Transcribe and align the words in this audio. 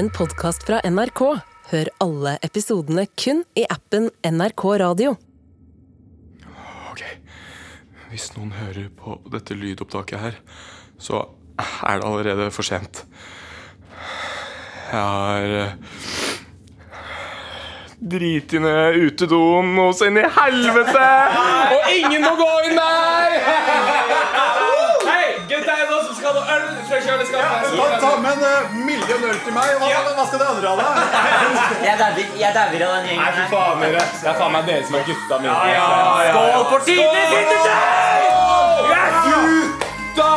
en 0.00 0.08
podkast 0.08 0.62
fra 0.64 0.78
NRK. 0.88 1.20
Hør 1.70 1.88
alle 2.00 2.30
episodene 2.46 3.02
kun 3.20 3.42
i 3.58 3.66
appen 3.68 4.06
NRK 4.24 4.62
Radio. 4.80 5.10
Ok, 6.88 7.02
hvis 8.08 8.30
noen 8.38 8.54
hører 8.56 8.86
på 8.96 9.18
dette 9.34 9.58
lydopptaket 9.58 10.22
her, 10.22 10.38
så 10.96 11.20
er 11.60 12.00
det 12.00 12.08
allerede 12.08 12.48
for 12.54 12.64
sent. 12.64 13.02
Jeg 14.88 15.04
har 15.04 15.52
eh, 15.58 15.76
driti 18.00 18.64
ned 18.64 18.96
utedoen 19.04 19.76
og 19.84 19.92
så 19.98 20.08
i 20.08 20.24
helvete! 20.40 21.10
Og 21.76 21.92
ingen 21.98 22.24
må 22.24 22.32
gå 22.40 22.49
Ta, 27.76 27.86
ta 28.02 28.10
med 28.24 28.32
en 28.32 28.42
uh, 28.44 28.74
Milde 28.86 29.14
og 29.14 29.38
til 29.44 29.54
meg. 29.54 29.68
Hva, 29.80 29.86
hva 30.16 30.24
skal 30.26 30.38
det 30.42 30.48
andre 30.54 30.66
ha, 30.68 30.74
da? 30.80 30.88
Jeg 31.86 31.94
dauer 32.00 32.84
av 32.86 32.92
den 32.96 33.06
Nei, 33.06 33.14
gjengen 33.14 33.32
fy 33.32 33.40
her. 33.40 33.48
faen, 33.54 33.76
dere. 33.84 34.02
Det 34.20 34.28
er 34.32 34.36
faen 34.42 34.52
meg 34.56 34.62
dere 34.70 34.82
som 34.88 34.94
er 35.00 35.06
gutta 35.08 35.34
mine. 35.44 35.54
Skål 36.30 36.62
for 36.72 36.80
tidenes! 36.88 37.30
Gutta! 40.10 40.32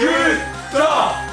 Gutta! 0.00 1.25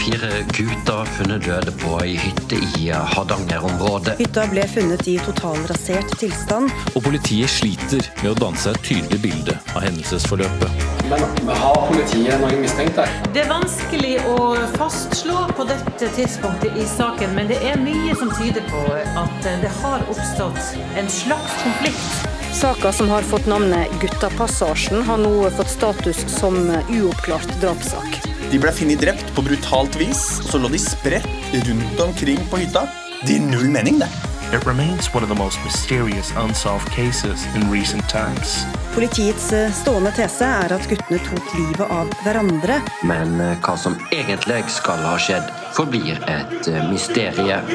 Fire 0.00 0.30
gutter 0.52 1.04
funnet 1.16 1.44
døde 1.46 1.72
på 1.80 1.96
ei 2.02 2.16
hytte 2.20 2.58
i 2.78 2.90
Hardanger-området. 3.14 4.16
Hytta 4.20 4.46
ble 4.50 4.64
funnet 4.70 5.06
i 5.08 5.16
totalrasert 5.24 6.14
tilstand. 6.20 6.72
Og 6.94 7.04
politiet 7.06 7.50
sliter 7.52 8.04
med 8.22 8.32
å 8.32 8.36
danne 8.38 8.60
seg 8.60 8.76
et 8.76 8.86
tydelig 8.90 9.20
bilde 9.24 9.56
av 9.74 9.86
hendelsesforløpet. 9.86 10.86
Men 11.10 11.54
Har 11.56 11.80
politiet 11.88 12.40
noen 12.42 12.62
mistenkt 12.62 13.00
her? 13.00 13.10
Det 13.34 13.44
er 13.44 13.50
vanskelig 13.50 14.14
å 14.32 14.36
fastslå 14.76 15.46
på 15.56 15.66
dette 15.70 16.10
tidspunktet 16.18 16.76
i 16.76 16.86
saken, 16.96 17.34
men 17.38 17.50
det 17.52 17.60
er 17.64 17.80
mye 17.80 18.16
som 18.18 18.32
tyder 18.38 18.64
på 18.70 18.84
at 18.92 19.50
det 19.62 19.72
har 19.82 20.06
oppstått 20.12 20.74
en 20.98 21.10
slags 21.10 21.60
konflikt. 21.62 22.32
Saka 22.56 22.92
som 22.92 23.10
har 23.12 23.22
fått 23.22 23.46
navnet 23.50 23.92
Guttapassasjen, 24.00 25.02
har 25.04 25.20
nå 25.20 25.50
fått 25.58 25.74
status 25.74 26.24
som 26.38 26.56
uoppklart 26.88 27.60
drapssak. 27.60 28.35
De 28.52 28.58
ble 28.62 28.70
funnet 28.70 29.00
drept 29.02 29.34
på 29.34 29.42
brutalt 29.42 29.96
vis, 29.98 30.22
og 30.44 30.52
så 30.52 30.60
lå 30.62 30.70
de 30.70 30.78
spredt 30.78 31.26
rundt 31.66 32.00
omkring 32.04 32.38
på 32.50 32.62
hytta. 32.62 32.86
Det 33.24 33.34
gir 33.34 33.42
null 33.42 33.68
mening, 33.72 33.98
det. 33.98 34.08
It 34.54 34.64
remains 34.64 35.12
one 35.12 35.24
of 35.24 35.28
the 35.28 35.34
most 35.34 35.58
mysterious 35.64 36.30
unsolved 36.36 36.88
cases 36.90 37.46
in 37.56 37.70
recent 37.72 38.08
times. 38.08 38.64
Politiets 38.94 39.52
eh, 39.52 39.72
stående 39.74 40.12
tese 40.14 40.46
er 40.46 40.72
at 40.76 40.86
guttene 40.86 41.18
tok 41.26 41.50
livet 41.58 41.90
av 41.90 42.12
hverandre. 42.22 42.78
Men 43.02 43.34
eh, 43.42 43.58
hva 43.66 43.74
som 43.80 43.98
egentlig 44.14 44.62
skal 44.70 45.02
ha 45.02 45.16
skjedd, 45.18 45.50
forblir 45.74 46.22
et 46.30 46.70
eh, 46.70 46.86
mysterium. 46.92 47.66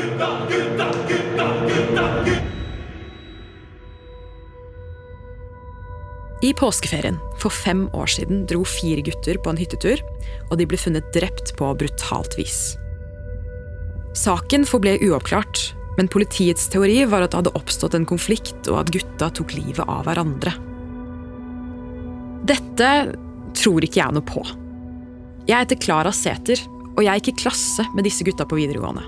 I 6.41 6.53
påskeferien 6.57 7.19
for 7.37 7.53
fem 7.53 7.85
år 7.93 8.09
siden 8.09 8.45
dro 8.49 8.63
fire 8.65 9.03
gutter 9.05 9.37
på 9.37 9.51
en 9.51 9.59
hyttetur, 9.61 10.01
og 10.49 10.57
de 10.57 10.65
ble 10.65 10.79
funnet 10.79 11.11
drept 11.13 11.53
på 11.59 11.69
brutalt 11.77 12.37
vis. 12.39 12.73
Saken 14.17 14.65
forble 14.67 14.97
uoppklart, 15.05 15.69
men 15.99 16.09
politiets 16.11 16.65
teori 16.71 17.03
var 17.05 17.23
at 17.23 17.31
det 17.31 17.41
hadde 17.41 17.53
oppstått 17.59 17.95
en 17.95 18.09
konflikt, 18.09 18.65
og 18.71 18.81
at 18.81 18.91
gutta 18.95 19.29
tok 19.37 19.53
livet 19.53 19.85
av 19.85 20.07
hverandre. 20.07 20.55
Dette 22.49 22.91
tror 23.61 23.85
ikke 23.85 24.01
jeg 24.01 24.17
noe 24.17 24.25
på. 24.25 24.41
Jeg 25.45 25.61
heter 25.61 25.81
Klara 25.83 26.11
Sæther, 26.15 26.61
og 26.95 27.03
jeg 27.05 27.21
gikk 27.21 27.35
i 27.35 27.39
klasse 27.45 27.85
med 27.93 28.07
disse 28.07 28.25
gutta 28.25 28.47
på 28.49 28.57
videregående. 28.57 29.05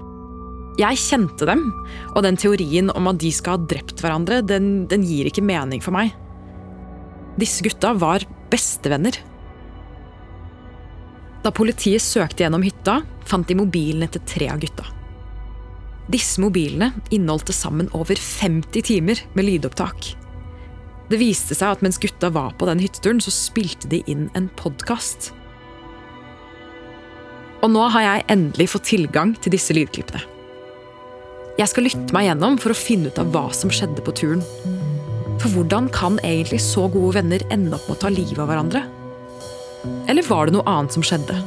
Jeg 0.79 1.01
kjente 1.01 1.45
dem, 1.49 1.67
og 2.13 2.23
den 2.25 2.37
teorien 2.39 2.89
om 2.93 3.09
at 3.09 3.19
de 3.21 3.29
skal 3.33 3.57
ha 3.57 3.69
drept 3.69 4.01
hverandre, 4.01 4.41
den, 4.45 4.85
den 4.89 5.05
gir 5.05 5.29
ikke 5.29 5.45
mening 5.45 5.81
for 5.83 5.93
meg. 5.93 6.13
Disse 7.39 7.63
gutta 7.65 7.93
var 7.97 8.25
bestevenner. 8.51 9.17
Da 11.43 11.51
politiet 11.51 12.03
søkte 12.03 12.45
gjennom 12.45 12.63
hytta, 12.63 13.01
fant 13.27 13.47
de 13.49 13.57
mobilene 13.57 14.07
til 14.11 14.23
tre 14.29 14.49
av 14.53 14.61
gutta. 14.61 14.85
Disse 16.11 16.41
mobilene 16.43 16.91
inneholdt 17.15 17.47
til 17.49 17.57
sammen 17.57 17.89
over 17.95 18.19
50 18.19 18.85
timer 18.85 19.23
med 19.33 19.47
lydopptak. 19.47 20.13
Det 21.09 21.19
viste 21.19 21.55
seg 21.55 21.75
at 21.75 21.83
mens 21.83 21.99
gutta 22.01 22.29
var 22.33 22.53
på 22.59 22.67
den 22.69 22.81
hytteturen, 22.83 23.21
så 23.23 23.31
spilte 23.33 23.89
de 23.91 24.01
inn 24.09 24.29
en 24.37 24.49
podkast. 24.59 25.31
Og 27.63 27.71
nå 27.71 27.83
har 27.95 28.03
jeg 28.03 28.27
endelig 28.33 28.69
fått 28.73 28.89
tilgang 28.91 29.35
til 29.39 29.55
disse 29.55 29.75
lydklippene. 29.75 30.23
Jeg 31.59 31.69
skal 31.69 31.85
lytte 31.85 32.15
meg 32.15 32.27
gjennom 32.27 32.57
for 32.59 32.73
å 32.73 32.77
finne 32.77 33.11
ut 33.11 33.19
av 33.21 33.29
hva 33.31 33.45
som 33.53 33.71
skjedde 33.71 34.03
på 34.03 34.15
turen. 34.17 34.41
For 35.41 35.49
hvordan 35.53 35.89
kan 35.93 36.19
egentlig 36.23 36.61
så 36.63 36.87
gode 36.91 37.17
venner 37.17 37.43
ende 37.53 37.75
opp 37.77 37.87
med 37.89 37.97
å 37.97 38.01
ta 38.03 38.11
livet 38.13 38.39
av 38.39 38.51
hverandre? 38.51 38.83
Eller 40.11 40.25
var 40.27 40.47
det 40.47 40.55
noe 40.55 40.67
annet 40.69 40.95
som 40.95 41.03
skjedde? 41.05 41.39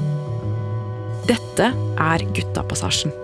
Dette 1.26 1.72
er 1.72 2.26
Guttapassasjen. 2.36 3.14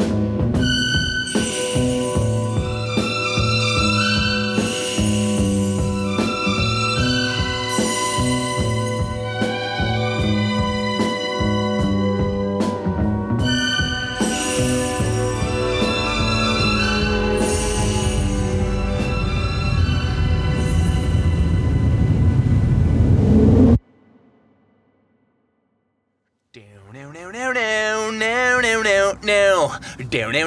They 30.32 30.42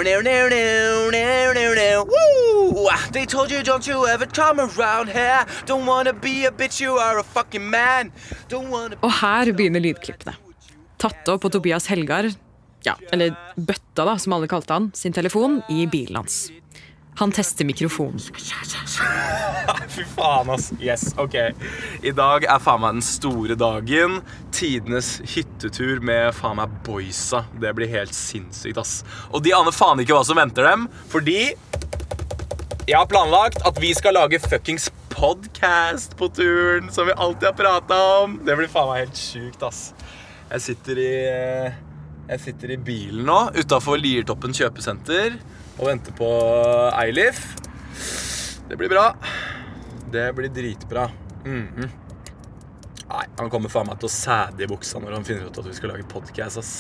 told 3.25 3.51
you 3.51 3.61
don't 3.61 3.87
you 3.87 4.07
ever 4.07 4.25
come 4.25 4.59
around 4.59 5.09
here. 5.09 5.45
Don't 5.67 5.85
wanna 5.85 6.13
be 6.13 6.45
a 6.45 6.51
bitch, 6.51 6.81
you 6.81 6.97
are 6.97 7.19
a 7.19 7.23
fucking 7.23 7.69
man. 7.69 8.11
Don't 8.49 8.69
wanna 8.69 8.95
Og 9.01 9.11
her 9.21 9.51
begynner 9.53 9.79
lydklippene. 9.79 10.33
Tatt 10.97 11.29
opp 11.29 11.43
på 11.43 11.51
Tobias 11.53 11.85
Helgar, 11.91 12.31
ja, 12.81 12.95
eller 13.13 13.35
Bøtta, 13.55 14.07
da, 14.07 14.17
som 14.17 14.33
alle 14.33 14.47
kalte 14.49 14.73
han, 14.73 14.89
sin 14.97 15.13
telefon 15.13 15.61
i 15.69 15.85
bilen 15.85 16.23
hans. 16.23 16.47
Han 17.17 17.31
tester 17.31 17.65
mikrofonen. 17.65 18.19
Fy 19.87 20.03
faen, 20.03 20.49
ass. 20.49 20.73
Yes, 20.81 21.13
ok. 21.17 21.35
I 22.03 22.11
dag 22.11 22.43
er 22.43 22.59
faen 22.59 22.81
meg 22.83 22.97
den 22.97 23.05
store 23.07 23.55
dagen. 23.55 24.17
Tidenes 24.55 25.21
hyttetur 25.35 26.03
med 26.03 26.35
faen 26.35 26.59
meg 26.59 26.73
boysa. 26.83 27.45
Det 27.61 27.71
blir 27.77 27.87
helt 27.93 28.15
sinnssykt, 28.15 28.81
ass. 28.81 28.97
Og 29.31 29.45
de 29.47 29.55
aner 29.55 29.75
faen 29.75 30.03
ikke 30.03 30.17
hva 30.17 30.25
som 30.27 30.39
venter 30.41 30.67
dem, 30.67 30.89
fordi 31.13 31.53
jeg 32.85 32.99
har 32.99 33.07
planlagt 33.09 33.63
at 33.65 33.79
vi 33.81 33.95
skal 33.97 34.19
lage 34.19 34.41
fuckings 34.43 34.91
podcast 35.15 36.17
på 36.19 36.27
turen, 36.35 36.91
som 36.91 37.07
vi 37.07 37.15
alltid 37.15 37.47
har 37.53 37.57
prata 37.57 38.03
om. 38.25 38.41
Det 38.43 38.59
blir 38.59 38.67
faen 38.69 38.91
meg 38.91 39.05
helt 39.05 39.23
sjukt, 39.23 39.63
ass. 39.63 39.85
Jeg 40.51 40.67
sitter 40.67 40.99
i 41.01 41.11
Jeg 42.25 42.41
sitter 42.41 42.71
i 42.73 42.77
bilen 42.81 43.23
nå 43.25 43.37
utafor 43.55 43.97
Liertoppen 44.01 44.53
kjøpesenter 44.53 45.39
og 45.75 45.87
venter 45.89 46.15
på 46.15 46.29
Eilif. 47.01 47.41
Det 48.69 48.77
blir 48.79 48.89
bra. 48.89 49.09
Det 50.11 50.29
blir 50.37 50.49
dritbra. 50.53 51.09
Mhm. 51.45 51.89
Nei, 53.05 53.25
han 53.37 53.49
kommer 53.53 53.69
faen 53.69 53.85
meg 53.87 53.99
til 54.01 54.09
å 54.09 54.11
sæde 54.11 54.63
i 54.65 54.67
buksa 54.67 54.97
når 54.99 55.13
han 55.19 55.25
finner 55.27 55.45
ut 55.47 55.57
at 55.61 55.67
vi 55.67 55.75
skal 55.77 55.91
lage 55.93 56.07
podcast, 56.09 56.57
ass. 56.57 56.71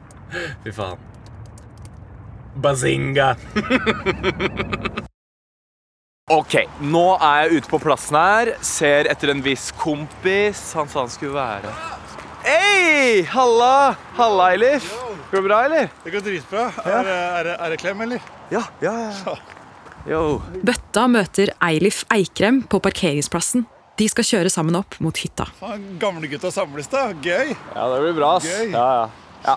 Fy 0.64 0.72
faen. 0.72 0.96
Bazinga! 2.58 3.34
ok, 6.38 6.54
nå 6.80 7.04
er 7.20 7.44
jeg 7.44 7.60
ute 7.60 7.70
på 7.70 7.82
plassen 7.84 8.16
her. 8.18 8.54
Ser 8.64 9.10
etter 9.12 9.34
en 9.34 9.44
viss 9.44 9.68
kompis. 9.78 10.64
Han 10.78 10.88
sa 10.90 11.04
han 11.04 11.12
skulle 11.12 11.36
være 11.36 11.76
Hei! 12.48 13.22
Halla! 13.28 13.92
Halla, 14.16 14.50
Eilif. 14.54 14.88
Går 15.30 15.42
det 15.42 15.44
bra, 15.48 15.58
eller? 15.66 15.88
Det 16.04 16.10
går 16.14 16.22
dritbra. 16.24 16.66
Er, 16.84 17.02
det- 17.04 17.16
er, 17.16 17.48
er 17.66 17.70
det 17.74 17.78
klem, 17.82 18.00
eller? 18.06 18.20
Ja, 18.50 18.62
ja, 18.80 18.94
ja. 19.26 19.34
Yo. 20.08 20.20
Bøtta 20.64 21.04
møter 21.10 21.50
Eilif 21.60 22.04
Eikrem 22.14 22.62
på 22.70 22.78
parkeringsplassen. 22.80 23.66
De 23.98 24.06
skal 24.08 24.24
kjøre 24.24 24.50
sammen 24.52 24.76
opp 24.78 24.94
mot 25.04 25.18
hytta. 25.20 25.44
Faen, 25.58 25.82
Gamle 26.00 26.30
gutta 26.30 26.52
samles, 26.54 26.86
da. 26.88 27.08
Gøy. 27.12 27.50
Ja, 27.74 27.88
det 27.92 27.98
blir 28.06 28.14
bra, 28.16 28.30
ass. 28.38 28.46
Gøy. 28.46 28.70
Ja, 28.72 28.86
ja. 29.02 29.08
ja. 29.44 29.56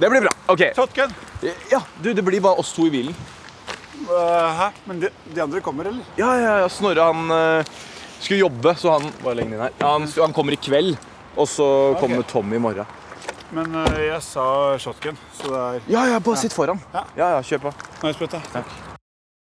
Det 0.00 0.10
blir 0.14 0.24
bra. 0.24 0.32
Ok. 0.54 0.62
Shotgun. 0.78 1.12
Ja, 1.72 1.82
du, 2.00 2.12
det 2.16 2.24
blir 2.24 2.40
bare 2.40 2.62
oss 2.62 2.70
to 2.76 2.86
i 2.88 2.92
bilen. 2.94 3.16
Uh, 4.06 4.48
hæ? 4.56 4.70
Men 4.88 5.02
de, 5.02 5.10
de 5.34 5.42
andre 5.44 5.60
kommer, 5.60 5.90
eller? 5.90 6.06
Ja, 6.16 6.30
ja, 6.40 6.54
ja. 6.62 6.70
Snorre, 6.72 7.10
han, 7.10 7.26
uh, 7.28 7.82
skulle 8.22 8.40
jobbe, 8.40 8.72
så 8.80 8.94
han 8.96 9.10
Bare 9.24 9.36
legg 9.36 9.50
den 9.50 9.58
inn 9.58 9.66
her. 9.66 9.74
Ja, 9.82 9.92
han, 9.98 10.08
han 10.16 10.32
kommer 10.38 10.56
i 10.56 10.60
kveld, 10.62 10.96
og 11.36 11.50
så 11.50 11.66
kommer 12.00 12.24
Tommy 12.30 12.56
i 12.56 12.62
morgen. 12.62 12.88
Men 13.56 13.74
eh, 13.74 13.98
jeg 14.06 14.22
sa 14.22 14.44
shotgun, 14.78 15.16
så 15.34 15.50
det 15.50 15.60
er 15.64 15.88
Ja, 15.90 16.04
ja, 16.12 16.20
bare 16.22 16.38
sitt 16.38 16.54
foran. 16.54 16.78
Ja. 16.94 17.02
ja, 17.18 17.30
ja, 17.36 17.40
kjør 17.42 17.64
på. 17.66 17.72
Nice 18.04 18.18
putt, 18.18 18.36
Takk. 18.52 18.76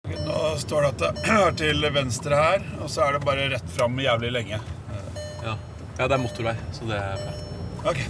Nå 0.07 0.43
står 0.63 0.85
det 0.87 0.91
at 0.93 1.01
det 1.03 1.33
er 1.47 1.57
til 1.59 1.89
venstre 1.95 2.39
her, 2.39 2.69
og 2.79 2.91
så 2.93 3.07
er 3.09 3.17
det 3.17 3.25
bare 3.27 3.49
rett 3.57 3.73
fram 3.75 3.99
jævlig 3.99 4.31
lenge. 4.37 4.61
Ja. 5.43 5.57
ja, 5.99 6.07
det 6.07 6.13
er 6.15 6.23
motorvei, 6.23 6.55
så 6.75 6.87
det 6.87 7.01
er 7.01 7.25
bra. 7.25 7.35
Ok. 7.91 8.05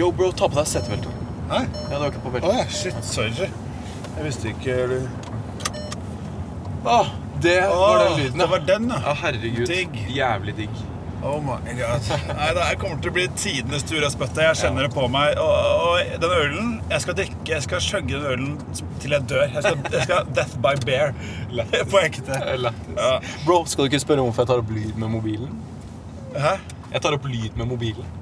Yo, 0.00 0.08
bro, 0.10 0.30
ta 0.32 0.48
på 0.48 0.56
deg 0.58 0.70
setebeltet. 0.72 1.20
Hæ? 1.50 1.60
Ja, 1.90 1.98
du 1.98 2.00
har 2.06 2.08
ikke 2.08 2.24
på 2.24 2.32
Å 2.40 2.48
Oh, 2.48 2.56
ja, 2.56 2.64
shit. 2.72 2.96
Sorry. 3.04 3.50
Jeg 4.14 4.24
visste 4.24 4.48
ikke 4.54 4.78
Å, 6.84 6.94
Åh, 6.94 7.12
det 7.44 7.58
var 7.68 8.00
den 8.00 8.18
lyden, 8.22 8.40
Det 8.40 8.48
var 8.48 8.64
den, 8.64 8.88
ja. 8.92 9.00
Ja, 9.04 9.14
herregud. 9.20 9.68
Digg. 9.68 10.00
Jævlig 10.16 10.56
digg. 10.56 10.82
Oh 11.24 11.40
my 11.40 11.56
god. 11.72 12.04
Nei, 12.36 12.48
det 12.52 12.64
kommer 12.82 12.98
til 13.00 13.08
å 13.08 13.14
bli 13.16 13.22
tidenes 13.40 13.84
tur 13.88 14.04
av 14.04 14.12
spytter. 14.12 14.44
Jeg 14.50 14.58
kjenner 14.60 14.84
det 14.84 14.90
på 14.92 15.06
meg. 15.08 15.38
Og, 15.40 15.86
og 15.86 16.18
den 16.20 16.34
ølen 16.36 16.74
Jeg 16.90 17.04
skal 17.06 17.16
drikke, 17.16 17.46
jeg 17.48 17.64
skal 17.64 17.80
chugge 17.80 18.18
den 18.18 18.26
ølen 18.28 18.82
til 19.00 19.16
jeg 19.16 19.24
dør. 19.30 19.46
Jeg 19.54 19.64
skal, 19.64 19.80
jeg 19.94 20.04
skal 20.04 20.28
death 20.36 20.58
by 20.64 20.74
bear. 20.84 21.14
På 21.88 22.02
ekte. 22.02 22.40
Ja. 22.60 23.14
Bro, 23.46 23.62
skal 23.70 23.86
du 23.86 23.92
ikke 23.92 24.02
spørre 24.04 24.20
om 24.20 24.28
hvorfor 24.28 24.44
jeg 24.44 24.52
tar 24.52 24.64
opp 24.66 24.74
lyd 24.76 25.00
med 25.00 25.14
mobilen? 25.16 25.56
Hæ? 26.36 26.54
Jeg 26.92 27.04
tar 27.06 27.16
opp 27.16 27.26
lyd 27.30 27.56
med 27.56 27.72
mobilen. 27.72 28.12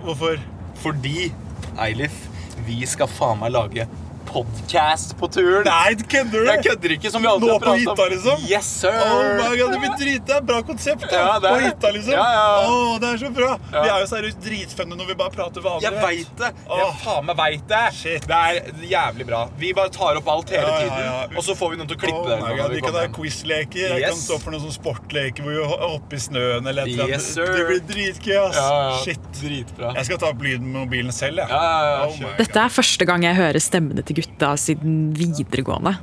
Hvorfor? 0.00 0.42
Fordi, 0.82 1.30
Eilif, 1.78 2.24
vi 2.66 2.82
skal 2.90 3.10
faen 3.12 3.38
meg 3.40 3.54
lage 3.54 3.86
podcast 4.28 5.14
på 5.18 5.28
turen. 5.32 5.64
Nei, 5.66 5.94
kødder 5.94 6.44
du? 6.44 6.48
Jeg 6.50 6.62
kødder 6.66 6.94
ikke, 6.96 7.10
som 7.12 7.22
vi 7.24 7.28
alltid 7.30 7.48
Nå 7.48 7.54
har 7.56 7.64
på 7.64 7.74
hytta, 7.80 8.06
liksom? 8.12 8.44
Yes, 8.50 8.68
sir! 8.80 8.94
Oh 9.00 9.22
my 9.40 9.56
god, 9.58 9.72
det 9.74 9.80
blir 9.82 9.94
drita. 10.00 10.40
Bra 10.50 10.60
konsept. 10.66 11.06
Ja, 11.10 11.38
det 11.42 11.50
er 11.50 11.56
på 11.56 11.64
hytta, 11.66 11.90
liksom. 11.96 12.12
Ja, 12.14 12.26
ja. 12.36 12.46
Oh, 12.70 12.94
det 13.02 13.08
er 13.14 13.20
så 13.24 13.30
bra. 13.34 13.50
Ja. 13.72 13.82
Vi 13.84 13.92
er 13.94 14.04
jo 14.04 14.08
seriøst 14.12 14.40
dritfunne 14.44 14.98
når 15.00 15.10
vi 15.12 15.16
bare 15.22 15.34
prater 15.34 15.64
vanlig. 15.64 15.86
Jeg 15.88 16.04
veit 16.04 16.32
det! 16.42 16.50
Jeg 16.66 16.86
Åh. 16.86 17.00
faen 17.04 17.26
meg 17.30 17.38
veit 17.40 17.66
det. 17.70 17.82
Shit. 18.00 18.28
Det 18.30 18.38
er 18.38 18.86
jævlig 18.92 19.26
bra. 19.30 19.42
Vi 19.60 19.72
bare 19.80 19.92
tar 19.94 20.20
opp 20.20 20.30
alt 20.34 20.50
hele 20.54 20.76
tiden, 20.78 21.04
ja. 21.06 21.26
og 21.36 21.42
så 21.46 21.56
får 21.58 21.74
vi 21.74 21.80
noen 21.80 21.90
til 21.90 21.98
å 21.98 22.02
klippe 22.04 22.20
Oh 22.20 22.28
det. 22.30 22.38
my 22.44 22.54
god, 22.60 22.74
vi 22.76 22.80
kan 22.84 22.94
ha 23.00 23.06
quizleker. 23.16 23.80
Jeg 23.96 24.04
kan 24.04 24.14
Yes. 24.14 24.24
stå 24.26 24.38
for 24.40 24.50
noen 24.54 24.62
sånn 24.66 24.74
sportleker 24.76 25.44
hvor 25.44 25.56
vi 25.56 25.64
hopper 25.90 26.16
i 26.16 26.22
snøen 26.22 26.66
eller 26.70 26.82
et 26.86 26.92
eller 26.94 27.04
annet. 27.04 27.16
Yes, 27.16 27.28
sir. 27.34 27.50
Det 27.56 27.66
blir 27.68 27.82
dritgøy, 27.90 28.36
ass. 28.46 28.56
Ja, 28.56 28.68
ja. 28.90 28.96
Shit. 29.04 29.26
Dritbra. 29.40 29.92
Jeg 29.96 30.04
skal 30.08 30.18
ta 30.20 30.30
opp 30.32 30.42
lyden 30.44 30.66
med 30.72 30.84
mobilen 30.86 31.12
selv, 31.14 31.38
jeg. 31.42 31.48
Ja, 31.48 31.60
ja, 31.60 31.90
ja, 31.90 32.06
Oh. 32.10 32.34
Dette 32.38 32.58
er 32.58 32.68
første 32.72 33.06
gang 33.06 33.22
jeg 33.24 33.36
hører 33.36 33.60
stemmene 33.62 34.02
til 34.04 34.09
gutta 34.18 34.54
siden 34.60 35.10
videregående. 35.16 35.96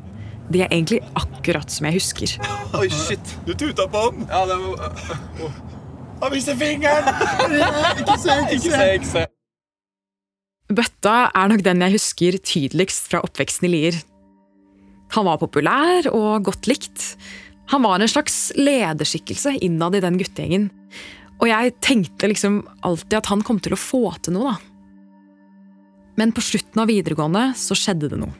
De 0.48 0.62
er 0.64 0.72
egentlig 0.72 1.02
akkurat 1.20 1.72
som 1.72 1.88
jeg 1.90 1.98
husker. 2.00 2.36
Oi, 2.80 2.88
shit. 2.92 3.34
Du 3.48 3.54
tuta 3.54 3.88
på 3.92 4.04
den. 4.16 4.28
Ja, 4.32 4.46
det 4.50 4.60
var... 4.64 5.58
Han 6.22 6.34
viser 6.34 6.56
fingeren! 6.58 7.10
ikke 8.02 8.16
se, 8.24 8.38
ikke 8.56 8.72
se, 8.72 8.86
ikke 8.98 9.10
se. 9.12 9.26
Bøtta 10.68 11.18
er 11.30 11.52
nok 11.52 11.62
den 11.64 11.84
jeg 11.86 11.94
husker 11.94 12.38
tydeligst 12.42 13.12
fra 13.12 13.22
oppveksten 13.24 13.70
i 13.70 13.72
Lier. 13.72 14.00
Han 15.16 15.28
var 15.30 15.40
populær 15.40 16.10
og 16.12 16.48
godt 16.50 16.68
likt. 16.68 17.14
Han 17.72 17.86
var 17.86 18.02
en 18.02 18.12
slags 18.12 18.50
lederskikkelse 18.58 19.58
innad 19.64 19.96
i 19.96 20.02
den 20.04 20.18
guttegjengen. 20.20 20.68
Og 21.38 21.48
jeg 21.52 21.76
tenkte 21.86 22.32
liksom 22.32 22.64
alltid 22.88 23.20
at 23.20 23.30
han 23.32 23.44
kom 23.46 23.62
til 23.64 23.76
å 23.76 23.80
få 23.80 24.10
til 24.26 24.36
noe, 24.36 24.56
da. 24.56 24.77
Men 26.18 26.34
på 26.34 26.42
slutten 26.42 26.82
av 26.82 26.90
videregående 26.90 27.52
så 27.58 27.78
skjedde 27.78 28.10
det 28.10 28.18
noe. 28.18 28.34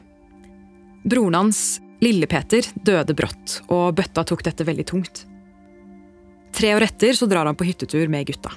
Broren 1.08 1.36
hans, 1.38 1.78
Lille-Peter, 2.02 2.66
døde 2.74 3.14
brått, 3.16 3.60
og 3.70 3.94
Bøtta 3.98 4.24
tok 4.26 4.42
dette 4.46 4.66
veldig 4.66 4.86
tungt. 4.90 5.22
Tre 6.54 6.72
år 6.74 6.88
etter 6.88 7.14
så 7.14 7.28
drar 7.30 7.46
han 7.46 7.58
på 7.58 7.66
hyttetur 7.68 8.10
med 8.10 8.26
gutta. 8.26 8.50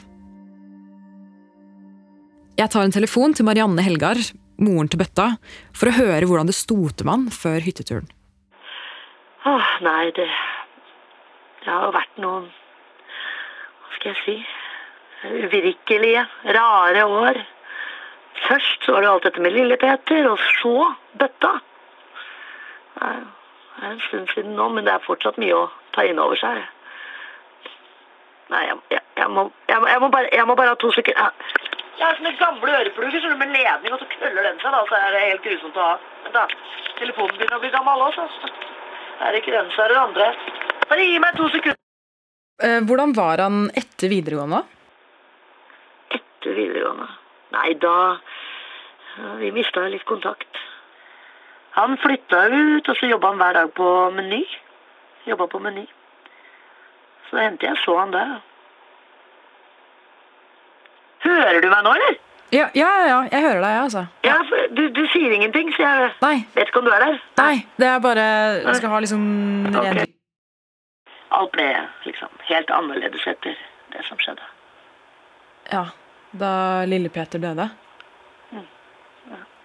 Jeg 2.58 2.70
tar 2.74 2.86
en 2.86 2.94
telefon 2.94 3.34
til 3.38 3.46
Marianne 3.46 3.86
Helgar, 3.86 4.18
moren 4.62 4.90
til 4.90 5.02
Bøtta, 5.02 5.36
for 5.74 5.90
å 5.90 5.96
høre 5.96 6.26
hvordan 6.26 6.50
det 6.50 6.58
sto 6.58 6.78
til 6.90 7.10
han 7.10 7.30
før 7.34 7.62
hytteturen. 7.66 8.10
Åh, 9.46 9.70
nei, 9.86 10.12
det 10.18 10.28
Det 11.62 11.70
har 11.70 11.86
jo 11.88 11.94
vært 11.94 12.18
noen 12.22 12.44
Hva 12.50 13.96
skal 13.96 14.12
jeg 14.12 14.20
si 14.26 14.36
Uvirkelige, 15.22 16.26
rare 16.58 17.06
år. 17.06 17.38
Først 18.48 18.86
så 18.86 18.94
var 18.96 19.02
det 19.06 19.10
alt 19.12 19.24
dette 19.28 19.42
med 19.44 19.54
Lille-Peter, 19.54 20.28
og 20.32 20.40
så 20.62 20.74
bøtta. 21.22 21.52
Det 23.02 23.10
er 23.88 23.92
en 23.92 24.02
stund 24.08 24.28
siden 24.34 24.56
nå, 24.58 24.68
men 24.76 24.86
det 24.86 24.94
er 24.94 25.04
fortsatt 25.06 25.38
mye 25.42 25.56
å 25.58 25.68
ta 25.96 26.04
inn 26.06 26.20
over 26.22 26.36
seg. 26.40 26.62
Nei, 28.52 28.64
jeg, 28.68 28.78
jeg, 28.92 29.02
jeg, 29.22 29.30
må, 29.32 29.46
jeg, 29.70 30.00
må, 30.04 30.10
bare, 30.12 30.30
jeg 30.36 30.48
må 30.50 30.56
bare 30.60 30.74
ha 30.74 30.80
to 30.82 30.92
sekunder. 30.92 31.32
Jeg- 31.32 32.08
har 32.08 32.16
sånne 32.18 32.32
gamle 32.40 32.72
øreplugger 32.80 33.36
med 33.38 33.52
ledning, 33.54 33.94
og 33.94 34.00
så 34.02 34.08
krøller 34.10 34.44
den 34.48 34.60
seg. 34.60 34.72
da, 34.74 34.80
Så 34.90 34.96
er 34.98 35.12
det 35.14 35.20
helt 35.28 35.44
grusomt 35.46 35.76
å 35.78 35.86
ha. 35.86 35.98
Vent 36.24 36.34
da, 36.34 36.48
Telefonen 36.98 37.38
begynner 37.38 37.58
å 37.58 37.62
bli 37.62 37.70
gammel 37.76 38.02
også. 38.08 38.26
så 38.42 38.50
Er 39.22 39.32
det 39.32 39.42
ikke 39.44 39.54
den, 39.54 39.70
så 39.76 39.84
er 39.84 39.88
det 39.88 39.96
den 39.96 40.04
andre. 40.08 40.30
Bare 40.90 41.06
gi 41.06 41.20
meg 41.22 41.38
to 41.38 41.50
sekunder. 41.54 41.78
Eh, 42.64 42.80
hvordan 42.90 43.14
var 43.16 43.38
han 43.46 43.70
etter 43.78 44.10
videregående? 44.10 44.64
Etter 46.18 46.58
videregående. 46.58 47.08
Nei, 47.52 47.74
da 47.82 48.18
Vi 49.40 49.52
mista 49.52 49.82
litt 49.92 50.06
kontakt. 50.08 50.58
Han 51.76 51.98
flytta 52.00 52.46
ut, 52.48 52.90
og 52.90 52.96
så 52.98 53.10
jobba 53.10 53.32
han 53.34 53.42
hver 53.42 53.54
dag 53.54 53.74
på 53.76 53.88
Meny. 54.16 54.42
Jobba 55.28 55.48
på 55.52 55.60
Meny. 55.60 55.84
Så 57.28 57.36
det 57.38 57.44
hendte 57.46 57.68
jeg 57.68 57.80
så 57.84 57.98
han 58.00 58.12
der. 58.16 58.38
Hører 61.26 61.62
du 61.62 61.70
meg 61.70 61.84
nå, 61.86 61.94
eller? 62.00 62.18
Ja, 62.52 62.66
ja, 62.76 62.90
ja, 63.08 63.20
jeg 63.32 63.42
hører 63.46 63.62
deg, 63.62 63.70
jeg, 63.72 63.84
altså. 63.84 64.02
Ja, 64.28 64.34
for 64.50 64.74
du, 64.76 64.82
du 64.92 65.06
sier 65.14 65.32
ingenting, 65.32 65.70
så 65.76 65.86
jeg 65.86 66.10
Nei. 66.24 66.34
vet 66.56 66.68
ikke 66.72 66.82
om 66.82 66.88
du 66.90 66.92
er 66.92 67.06
der. 67.06 67.20
Nei, 67.40 67.62
det 67.80 67.88
er 67.88 68.02
bare 68.04 68.26
Jeg 68.58 68.76
skal 68.82 68.92
ha 68.92 69.00
liksom 69.06 69.24
ren 69.76 70.02
Ok. 70.02 70.02
Alt 71.32 71.52
ble 71.56 71.68
liksom 72.04 72.32
helt 72.50 72.74
annerledes 72.76 73.24
etter 73.32 73.56
det 73.94 74.04
som 74.10 74.20
skjedde. 74.20 74.44
Ja. 75.72 75.86
Da 76.32 76.86
Lille-Peter 76.86 77.40
døde. 77.40 77.70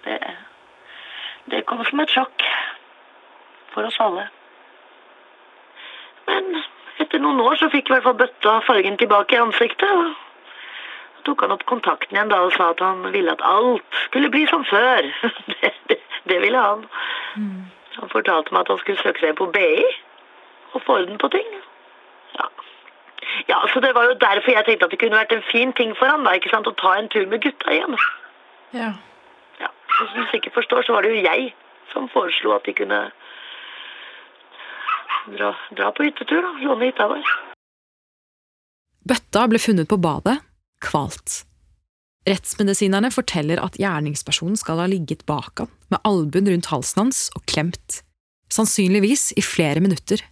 Det, 0.05 0.19
det 1.51 1.67
kom 1.67 1.85
som 1.85 2.01
et 2.03 2.11
sjokk 2.11 2.43
for 3.75 3.87
oss 3.87 3.99
alle. 4.03 4.27
Men 6.27 6.57
etter 7.03 7.23
noen 7.23 7.43
år 7.45 7.59
så 7.61 7.71
fikk 7.71 7.91
i 7.91 7.95
hvert 7.95 8.07
fall 8.07 8.19
bøtta 8.19 8.61
fargen 8.67 8.99
tilbake 8.99 9.37
i 9.37 9.43
ansiktet. 9.43 9.91
og 9.91 10.15
tok 11.27 11.43
han 11.43 11.55
opp 11.55 11.65
kontakten 11.67 12.17
igjen 12.17 12.31
da 12.31 12.43
og 12.47 12.53
sa 12.55 12.71
at 12.71 12.83
han 12.83 13.07
ville 13.15 13.33
at 13.33 13.43
alt 13.43 14.03
skulle 14.07 14.31
bli 14.31 14.47
som 14.51 14.65
før. 14.65 15.11
Det, 15.61 15.73
det, 15.91 16.01
det 16.29 16.41
ville 16.43 16.59
han. 16.59 16.85
Han 17.97 18.11
fortalte 18.13 18.55
meg 18.55 18.65
at 18.65 18.75
han 18.75 18.79
skulle 18.83 19.03
søke 19.03 19.23
seg 19.23 19.39
på 19.39 19.47
BI 19.55 19.83
og 20.75 20.83
få 20.83 20.99
orden 21.01 21.19
på 21.19 21.31
ting. 21.33 21.49
Ja. 23.49 23.59
så 23.73 23.81
det 23.81 23.93
var 23.95 24.09
jo 24.09 24.17
derfor 24.19 24.53
jeg 24.53 24.67
tenkte 24.67 24.89
at 24.89 24.95
det 24.95 24.99
kunne 25.01 25.21
vært 25.21 25.35
en 25.35 25.45
fin 25.53 25.73
ting 25.79 25.95
for 25.99 26.11
han 26.11 26.25
da, 26.27 26.35
ikke 26.35 26.51
sant, 26.51 26.67
å 26.67 26.75
ta 26.81 26.97
en 26.99 27.11
tur 27.13 27.27
med 27.31 27.45
gutta 27.45 27.71
igjen. 27.73 27.95
Ja. 28.75 28.91
Ja, 29.63 29.71
og 29.71 29.95
Som 29.99 30.13
du 30.17 30.27
sikkert 30.33 30.55
forstår, 30.59 30.83
så 30.87 30.97
var 30.97 31.07
det 31.07 31.15
jo 31.15 31.25
jeg 31.25 31.53
som 31.93 32.09
foreslo 32.13 32.57
at 32.57 32.67
de 32.67 32.75
kunne 32.77 33.01
dra, 35.37 35.53
dra 35.79 35.91
på 35.95 36.09
hyttetur. 36.09 36.43
da, 36.43 36.53
Låne 36.67 36.91
hytta 36.91 37.09
vår. 37.11 37.35
Bøtta 39.07 39.47
ble 39.51 39.61
funnet 39.63 39.89
på 39.89 39.99
badet, 40.03 40.41
kvalt. 40.83 41.45
Rettsmedisinerne 42.27 43.13
forteller 43.15 43.61
at 43.63 43.79
gjerningspersonen 43.79 44.59
skal 44.59 44.83
ha 44.83 44.89
ligget 44.91 45.23
bak 45.31 45.63
han, 45.63 45.71
med 45.95 46.03
albuen 46.09 46.51
rundt 46.51 46.73
halsen 46.73 47.05
hans 47.05 47.29
og 47.39 47.45
klemt, 47.47 48.01
sannsynligvis 48.51 49.31
i 49.39 49.45
flere 49.47 49.83
minutter. 49.85 50.25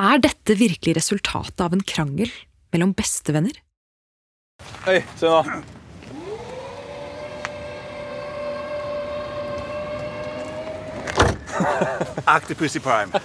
Er 0.00 0.22
dette 0.22 0.56
virkelig 0.58 0.96
resultatet 0.96 1.60
av 1.60 1.72
en 1.76 1.82
krangel 1.84 2.30
mellom 2.72 2.94
bestevenner? 2.96 3.54
Hei, 4.86 5.00
se 5.18 5.28
nå. 5.28 5.42
Octopussy 12.36 12.80
Prime. 12.80 13.12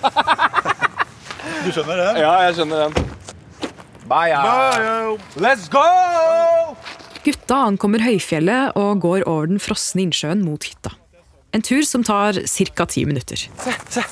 Du 1.64 1.72
skjønner 1.72 1.98
den? 2.00 2.18
Ja, 2.22 2.32
jeg 2.46 2.58
skjønner 2.58 2.82
den. 2.86 3.08
Bye, 4.08 4.36
Bye, 4.36 5.16
Let's 5.42 5.68
go! 5.72 5.84
Gutta 7.24 7.58
ankommer 7.70 8.04
høyfjellet 8.04 8.78
og 8.80 9.02
går 9.04 9.26
over 9.28 9.50
den 9.52 9.60
frosne 9.64 10.06
innsjøen 10.06 10.44
mot 10.46 10.64
hytta. 10.68 10.94
En 11.56 11.64
tur 11.66 11.84
som 11.88 12.04
tar 12.08 12.40
ca. 12.44 12.86
ti 12.88 13.04
minutter. 13.08 13.48
Se, 13.64 13.76
se. 13.92 14.04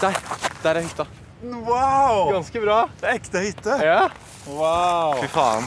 Der. 0.00 0.16
Der 0.62 0.80
er 0.80 0.84
hytta. 0.84 1.08
Wow! 1.44 2.30
Ganske 2.32 2.60
bra. 2.60 2.78
Det 3.00 3.08
er 3.08 3.18
ekte 3.18 3.42
hytte. 3.44 3.76
Ja. 3.84 4.08
Wow. 4.48 5.20
Fy 5.20 5.28
faen. 5.32 5.66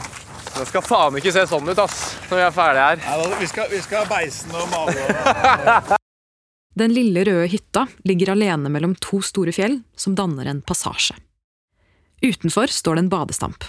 Det 0.58 0.66
skal 0.66 0.82
faen 0.82 1.18
ikke 1.20 1.32
se 1.34 1.44
sånn 1.46 1.68
ut, 1.68 1.78
ass, 1.78 2.00
når 2.30 2.40
vi 2.40 2.44
er 2.46 2.54
ferdige 2.56 2.86
her. 2.88 3.00
Nei, 3.04 3.16
da, 3.22 3.38
vi, 3.38 3.48
skal, 3.50 3.70
vi 3.70 3.80
skal 3.84 4.02
ha 4.02 4.10
beisen 4.10 4.54
og 4.58 4.68
male. 4.72 5.96
Den 6.78 6.94
lille 6.94 7.24
røde 7.26 7.48
hytta 7.50 7.86
ligger 8.06 8.34
alene 8.34 8.70
mellom 8.70 8.94
to 9.02 9.20
store 9.24 9.54
fjell 9.54 9.80
som 9.98 10.14
danner 10.18 10.50
en 10.50 10.62
passasje. 10.66 11.16
Utenfor 12.22 12.70
står 12.74 12.98
det 12.98 13.04
en 13.06 13.12
badestamp. 13.12 13.66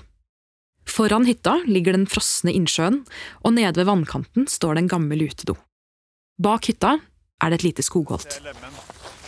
Foran 0.89 1.28
hytta 1.30 1.60
ligger 1.70 1.94
den 1.94 2.08
frosne 2.10 2.54
innsjøen, 2.58 3.04
og 3.46 3.54
nede 3.54 3.78
ved 3.78 3.89
vannkanten 3.89 4.48
står 4.50 4.78
det 4.78 4.86
en 4.86 4.94
gammel 4.96 5.28
utedo. 5.30 5.58
Bak 6.42 6.72
hytta 6.72 6.96
er 7.44 7.51
det 7.51 7.60
et 7.60 7.68
lite 7.68 7.86
skogholt. 7.86 8.39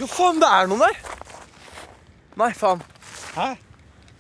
Jo, 0.02 0.10
faen, 0.10 0.42
det 0.42 0.50
er 0.50 0.70
noen 0.72 0.88
der! 0.88 1.02
Nei, 2.42 2.54
faen. 2.58 2.80
Hæ? 3.36 3.52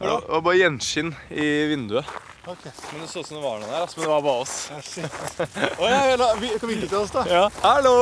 Det 0.01 0.09
var 0.29 0.41
bare 0.45 0.59
gjenskinn 0.59 1.09
i 1.33 1.47
vinduet. 1.71 2.05
Ok. 2.45 2.67
Men 2.91 3.01
det 3.01 3.07
så 3.09 3.21
ut 3.23 3.27
som 3.27 3.37
det 3.39 3.43
var 3.43 3.59
noen 3.61 3.69
der, 3.69 3.81
altså, 3.81 3.97
men 3.97 4.05
det 4.05 4.11
var 4.11 4.21
bare 4.25 4.43
oss. 4.43 4.55
Å 5.81 5.89
ja, 5.89 6.27
vi 6.41 6.51
kom 6.61 6.73
ikke 6.73 6.89
til 6.91 6.99
oss, 6.99 7.13
da. 7.15 7.25
Ja. 7.29 7.43
Hallo! 7.63 7.95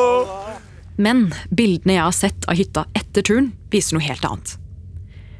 Men 0.99 1.29
bildene 1.55 1.95
jeg 1.95 2.03
har 2.03 2.15
sett 2.15 2.47
av 2.51 2.59
hytta 2.59 2.83
etter 2.99 3.23
turen, 3.31 3.51
viser 3.71 3.95
noe 3.95 4.07
helt 4.09 4.27
annet. 4.27 4.55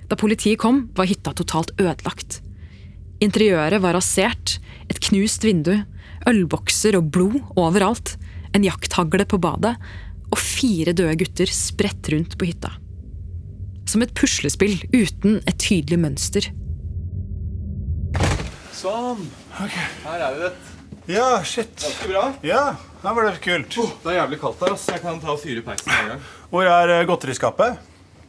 Da 0.07 0.15
politiet 0.19 0.59
kom, 0.63 0.85
var 0.95 1.11
hytta 1.11 1.35
totalt 1.35 1.75
ødelagt. 1.75 2.39
Interiøret 3.19 3.83
var 3.83 3.99
rasert, 3.99 4.61
et 4.87 5.03
knust 5.09 5.43
vindu, 5.43 5.75
ølbokser 6.27 6.95
og 6.99 7.11
blod 7.11 7.41
overalt, 7.59 8.15
en 8.55 8.63
jakthagle 8.63 9.27
på 9.27 9.43
badet 9.43 9.75
og 10.29 10.39
fire 10.39 10.95
døde 10.95 11.19
gutter 11.19 11.51
spredt 11.51 12.13
rundt 12.15 12.39
på 12.39 12.47
hytta. 12.47 12.79
Som 13.89 14.03
et 14.05 14.11
puslespill 14.13 14.75
uten 14.93 15.39
et 15.49 15.55
tydelig 15.57 15.97
mønster. 15.97 16.45
Sånn. 18.77 19.23
Her 19.57 20.25
er 20.27 20.35
vi, 20.35 20.43
vet 20.43 21.07
Ja, 21.09 21.29
shit. 21.41 21.71
Ganske 21.81 22.09
bra. 22.11 22.27
Ja, 22.45 22.61
her 23.01 23.15
var 23.17 23.25
det 23.25 23.39
kult. 23.41 23.79
Det 24.03 24.11
er 24.11 24.19
jævlig 24.19 24.37
kaldt 24.43 24.61
her, 24.61 24.75
ass. 24.75 24.83
Jeg 24.93 25.01
kan 25.01 25.17
ta 25.23 25.31
og 25.33 25.39
fyre 25.41 25.63
peisen 25.65 25.89
en 25.95 26.11
gang. 26.11 26.27
Hvor 26.51 26.69
er 26.69 26.93
eh, 26.99 27.05
godteriskapet? 27.09 27.79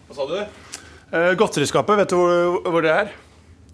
Hva 0.09 0.17
sa 0.17 0.27
du? 0.31 0.39
Eh, 0.41 1.33
godteriskapet, 1.43 2.01
vet 2.01 2.15
du 2.15 2.17
hvor, 2.17 2.57
hvor 2.73 2.87
det 2.87 2.95
er? 2.95 3.11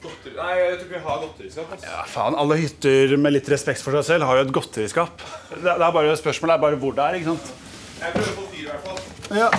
Godteri... 0.03 0.35
Nei, 0.41 0.57
jeg 0.59 0.73
tror 0.73 0.89
ikke 0.89 0.97
vi 0.97 1.03
har 1.05 1.21
godteriskap. 1.23 1.77
Altså. 1.77 1.93
Ja, 1.93 2.01
faen, 2.17 2.39
Alle 2.43 2.59
hytter 2.65 3.15
med 3.21 3.37
litt 3.37 3.53
respekt 3.53 3.85
for 3.85 3.95
seg 4.01 4.09
selv 4.11 4.27
har 4.27 4.41
jo 4.41 4.49
et 4.49 4.57
godteriskap. 4.59 5.23
Det, 5.53 5.63
det 5.63 5.77
er 5.77 5.95
bare, 6.01 6.19
spørsmålet 6.19 6.57
er 6.59 6.65
bare 6.67 6.81
hvor 6.83 6.99
det 6.99 7.07
er. 7.07 7.21
ikke 7.21 7.37
sant? 7.37 7.55
Jeg 8.01 8.17
prøver 8.19 8.33
å 8.33 8.37
få 8.41 8.49
fyr, 8.51 8.67
i 8.67 8.69
hvert 8.73 8.91
fall. 8.91 9.39
Ja. 9.39 9.53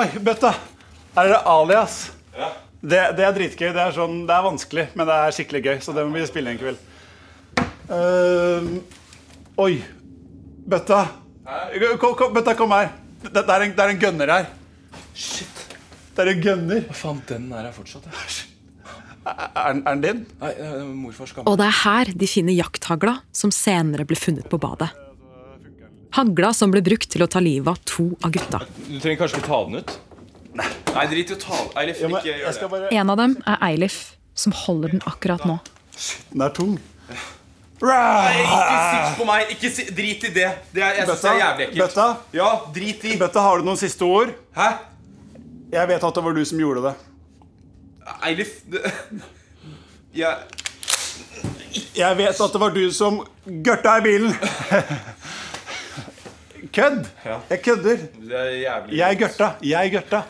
Oi, 0.00 0.04
bøtta! 0.26 0.52
Her 1.18 1.26
er 1.26 1.34
det 1.34 1.38
alias. 1.50 1.94
Ja. 2.38 2.48
Det, 2.78 2.98
det 3.18 3.24
er 3.26 3.32
dritgøy. 3.34 3.70
Det 3.74 3.82
er, 3.82 3.94
sånn, 3.96 4.20
det 4.28 4.34
er 4.36 4.44
vanskelig, 4.44 4.84
men 4.94 5.08
det 5.08 5.16
er 5.18 5.34
skikkelig 5.34 5.62
gøy. 5.64 5.78
Så 5.82 5.94
det 5.96 6.04
må 6.06 6.14
vi 6.14 6.26
spille 6.28 6.52
en 6.54 6.60
kveld. 6.60 6.78
Uh, 7.90 8.68
oi. 9.64 9.72
Bøtta. 10.68 11.00
Kom, 11.98 12.14
kom, 12.20 12.36
bøtta, 12.36 12.54
kom 12.54 12.74
her. 12.76 12.92
Det, 13.24 13.32
det, 13.34 13.48
er 13.50 13.64
en, 13.66 13.74
det 13.74 13.82
er 13.82 13.94
en 13.96 14.00
gunner 14.04 14.32
her. 14.36 14.46
Shit. 15.18 15.64
Det 16.14 16.22
er 16.22 16.32
en 16.36 16.44
gønner. 16.44 16.86
Hva 16.86 17.00
faen, 17.00 17.20
den 17.26 17.50
er 17.50 17.66
her 17.66 17.74
fortsatt, 17.74 18.06
ja. 18.06 18.22
Er, 19.28 19.74
er 19.74 19.82
den- 19.82 20.04
din? 20.06 20.20
Nei, 20.40 20.52
morfars 21.02 21.34
gamle. 21.34 21.50
Og 21.50 21.58
det 21.58 21.66
er 21.66 21.78
her 21.82 22.14
de 22.22 22.28
finner 22.30 22.54
jakthagla 22.54 23.18
som 23.34 23.50
senere 23.52 24.06
ble 24.08 24.16
funnet 24.16 24.46
på 24.48 24.60
badet. 24.62 24.92
Hagla 26.14 26.54
som 26.56 26.70
ble 26.72 26.80
brukt 26.86 27.10
til 27.10 27.26
å 27.26 27.28
ta 27.28 27.42
livet 27.42 27.68
av 27.74 27.82
to 27.84 28.12
av 28.24 28.32
gutta. 28.32 28.62
Du 28.86 28.96
trenger 29.02 29.24
kanskje 29.24 29.42
ikke 29.42 29.50
ta 29.50 29.58
den 29.66 29.82
ut? 29.82 29.98
Nei, 30.58 31.06
drit 31.12 31.30
i 31.30 31.34
å 31.36 31.40
ta. 31.40 31.58
Eilif, 31.80 32.00
Ja, 32.02 32.08
men 32.10 32.18
ikke 32.20 32.34
gjør 32.34 32.60
det. 32.60 32.68
bare... 32.72 32.88
En 33.00 33.10
av 33.12 33.18
dem 33.20 33.34
er 33.46 33.58
Eilif, 33.68 33.98
som 34.34 34.54
holder 34.64 34.94
den 34.96 35.02
akkurat 35.06 35.44
nå. 35.48 35.58
Den 36.32 36.42
er 36.46 36.54
tung. 36.56 36.78
Nei, 37.78 38.32
ikke 38.42 38.78
sitt 38.90 39.18
på 39.20 39.26
meg! 39.28 39.50
Ikke 39.54 39.70
si, 39.70 39.84
drit 39.94 40.24
i 40.26 40.32
det. 40.34 40.48
det 40.74 40.82
er, 40.82 40.96
jeg 40.98 41.06
synes 41.06 41.20
det 41.22 41.30
er 41.30 41.38
jævlig 41.44 41.66
ekkelt. 41.68 41.82
Bøtta, 41.84 42.06
Ja, 42.34 42.48
drit 42.74 43.04
i. 43.06 43.16
Bøtta, 43.20 43.44
har 43.44 43.60
du 43.62 43.68
noen 43.68 43.78
siste 43.78 44.02
ord? 44.06 44.32
Hæ? 44.56 44.70
Jeg 45.70 45.88
vet 45.92 46.06
at 46.08 46.18
det 46.18 46.24
var 46.24 46.34
du 46.34 46.44
som 46.48 46.58
gjorde 46.64 46.82
det. 46.88 46.94
Eilif. 48.26 48.56
Jeg... 50.16 50.36
Jeg 51.94 52.16
vet 52.18 52.40
at 52.40 52.52
det 52.54 52.60
var 52.62 52.72
du 52.74 52.82
som 52.96 53.20
gørta 53.46 53.98
i 54.00 54.04
bilen. 54.06 54.34
Kødd! 56.78 57.06
Jeg 57.50 57.62
kødder. 57.64 58.02
Jeg 58.94 59.18
gørta. 59.18 59.48
Jeg 59.66 59.90
gørta. 59.96 60.20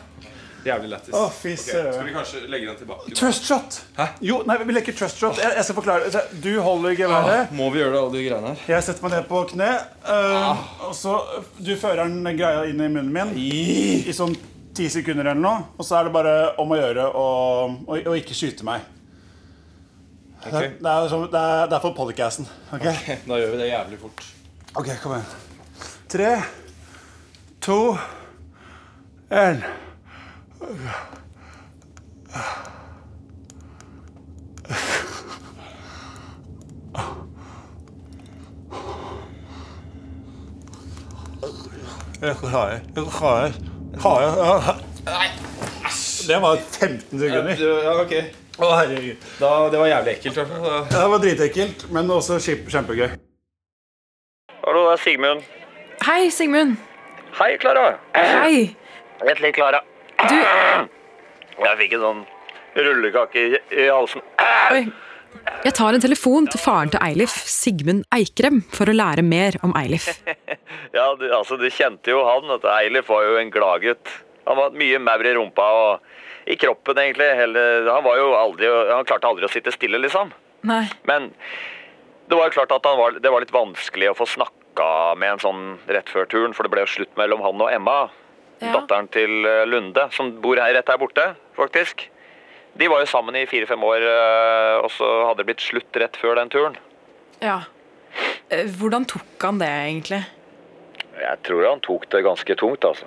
Jævlig 0.67 0.88
lættis. 0.90 1.14
Fy 1.38 1.52
Skal 1.57 2.05
vi 2.05 2.12
kanskje 2.12 2.40
legge 2.50 2.67
den 2.69 2.76
tilbake? 2.81 3.12
Trust 3.17 3.45
shot. 3.47 3.76
Hæ? 3.97 4.07
Jo, 4.26 4.40
nei, 4.49 4.57
vi 4.67 4.75
leker 4.75 4.97
trust 4.99 5.21
shot. 5.21 5.38
Jeg, 5.38 5.52
jeg 5.57 5.64
skal 5.64 5.76
forklare. 5.78 6.09
det. 6.12 6.23
Du 6.45 6.50
holder 6.64 6.90
Ah, 6.90 6.97
geværet. 6.99 7.52
må 7.57 7.69
vi 7.71 7.78
gjøre 7.78 7.93
det, 7.95 8.00
alle 8.02 8.19
de 8.19 8.25
greiene 8.28 8.49
her? 8.49 8.64
Jeg 8.75 8.85
setter 8.88 9.07
meg 9.07 9.14
ned 9.14 9.28
på 9.31 9.43
kne. 9.52 9.69
øh, 10.14 10.88
og 10.88 10.95
så 10.99 11.14
Du 11.61 11.73
fører 11.81 12.02
den 12.09 12.25
greia 12.38 12.64
inn 12.69 12.81
i 12.85 12.88
munnen 12.88 13.12
min 13.14 13.33
i 13.38 14.12
sånn 14.12 14.35
ti 14.75 14.88
sekunder 14.93 15.31
eller 15.31 15.40
noe. 15.40 15.64
Og 15.78 15.85
så 15.87 16.00
er 16.00 16.09
det 16.11 16.12
bare 16.19 16.35
om 16.59 16.75
å 16.75 16.81
gjøre 16.81 17.07
å, 17.14 18.14
ikke 18.19 18.35
skyte 18.37 18.67
meg. 18.69 18.81
Det, 20.45 20.52
er, 20.52 20.61
det, 20.81 20.90
er, 20.90 21.09
det, 21.09 21.40
er, 21.40 21.67
det 21.71 21.76
er 21.78 21.83
for 21.87 21.95
podcasten. 21.97 22.47
ok? 22.73 22.85
Da 23.28 23.38
gjør 23.40 23.55
vi 23.55 23.62
det 23.62 23.71
jævlig 23.73 23.99
fort. 24.02 24.26
Ok, 24.76 24.90
kom 25.02 25.17
igjen. 25.17 25.37
Tre, 26.09 26.43
to, 27.61 27.97
én. 29.31 29.62
Jeg 42.23 42.35
har 42.35 42.71
jeg. 42.71 42.81
Har 43.12 43.43
jeg. 43.43 43.53
Har. 44.03 44.81
Det 46.29 46.38
var 46.43 46.57
15 46.57 47.19
sekunder. 47.21 47.55
Ja, 47.62 47.93
ok. 48.03 48.15
Å, 48.59 48.69
herregud. 48.75 49.27
Da, 49.38 49.50
det 49.71 49.79
var 49.81 49.87
jævlig 49.93 50.15
ekkelt. 50.17 50.41
Da- 50.41 50.81
Det 50.91 51.05
var 51.12 51.19
dritekkelt, 51.23 51.85
men 51.95 52.11
også 52.11 52.41
kjempegøy. 52.43 53.09
Hallo, 54.65 54.83
det 54.91 54.93
er 54.99 55.03
Sigmund. 55.05 55.43
Hei, 56.07 56.31
Sigmund. 56.31 56.76
Hei, 57.38 57.57
Klara. 57.59 57.99
Hei. 58.14 58.76
Vent 59.25 59.40
litt, 59.43 59.55
Klara. 59.57 59.81
Du 60.28 60.35
Jeg 61.59 61.76
fikk 61.81 61.95
en 61.99 62.02
sånn 62.05 62.21
rullekake 62.78 63.43
i, 63.43 63.61
i 63.75 63.87
halsen. 63.90 64.23
Oi. 64.73 64.85
Jeg 65.64 65.75
tar 65.76 65.95
en 65.97 66.02
telefon 66.02 66.47
til 66.50 66.61
faren 66.62 66.90
til 66.93 67.02
Eilif, 67.02 67.35
Sigmund 67.50 68.07
Eikrem, 68.14 68.61
for 68.75 68.90
å 68.90 68.95
lære 68.95 69.25
mer 69.26 69.59
om 69.67 69.75
Eilif. 69.78 70.11
Ja, 70.88 71.11
du, 71.21 71.26
altså, 71.37 71.59
du 71.61 71.67
kjente 71.69 72.14
jo 72.14 72.23
han. 72.25 72.47
At 72.55 72.62
Eilif 72.78 73.11
var 73.12 73.26
jo 73.26 73.35
en 73.37 73.50
gladgutt. 73.52 74.09
Han 74.49 74.57
var 74.57 74.76
mye 74.78 74.97
maur 75.05 75.26
i 75.26 75.35
rumpa 75.37 75.67
og 75.76 76.49
i 76.49 76.57
kroppen, 76.57 76.97
egentlig. 77.02 77.26
Hele, 77.37 77.64
han 77.90 78.07
var 78.07 78.17
jo 78.17 78.31
aldri 78.38 78.71
Han 78.88 79.05
klarte 79.09 79.28
aldri 79.28 79.45
å 79.45 79.52
sitte 79.52 79.75
stille, 79.75 80.00
liksom. 80.00 80.33
Nei. 80.69 80.87
Men 81.11 81.28
det 82.28 82.38
var 82.38 82.49
jo 82.49 82.55
klart 82.57 82.73
at 82.73 82.88
han 82.88 82.97
var, 82.99 83.19
det 83.21 83.33
var 83.35 83.45
litt 83.45 83.52
vanskelig 83.52 84.09
å 84.12 84.17
få 84.17 84.26
snakka 84.78 85.18
med 85.18 85.32
en 85.32 85.42
sånn 85.42 85.78
rett 85.88 86.08
før 86.08 86.26
turen, 86.26 86.54
for 86.54 86.64
det 86.64 86.70
ble 86.70 86.85
jo 86.85 86.92
slutt 86.92 87.16
mellom 87.16 87.42
han 87.42 87.61
og 87.61 87.73
Emma. 87.73 88.08
Ja. 88.61 88.73
Datteren 88.75 89.08
til 89.11 89.44
eh, 89.47 89.66
Lunde, 89.66 90.08
som 90.12 90.32
bor 90.42 90.56
her, 90.58 90.75
rett 90.75 90.88
her 90.88 90.99
borte, 90.99 91.35
faktisk. 91.56 92.08
De 92.78 92.88
var 92.88 93.00
jo 93.00 93.11
sammen 93.11 93.37
i 93.37 93.47
fire-fem 93.47 93.82
år, 93.82 94.02
eh, 94.02 94.78
og 94.82 94.90
så 94.90 95.06
hadde 95.28 95.42
det 95.42 95.49
blitt 95.50 95.62
slutt 95.62 95.94
rett 95.99 96.16
før 96.18 96.38
den 96.38 96.50
turen. 96.50 96.76
Ja. 97.40 97.62
Eh, 98.50 98.66
Hvordan 98.66 99.06
tok 99.06 99.38
han 99.42 99.58
det, 99.58 99.68
egentlig? 99.70 100.25
Jeg 101.18 101.38
tror 101.47 101.64
han 101.68 101.82
tok 101.82 102.08
det 102.11 102.23
ganske 102.26 102.58
tungt, 102.58 102.85
altså. 102.87 103.06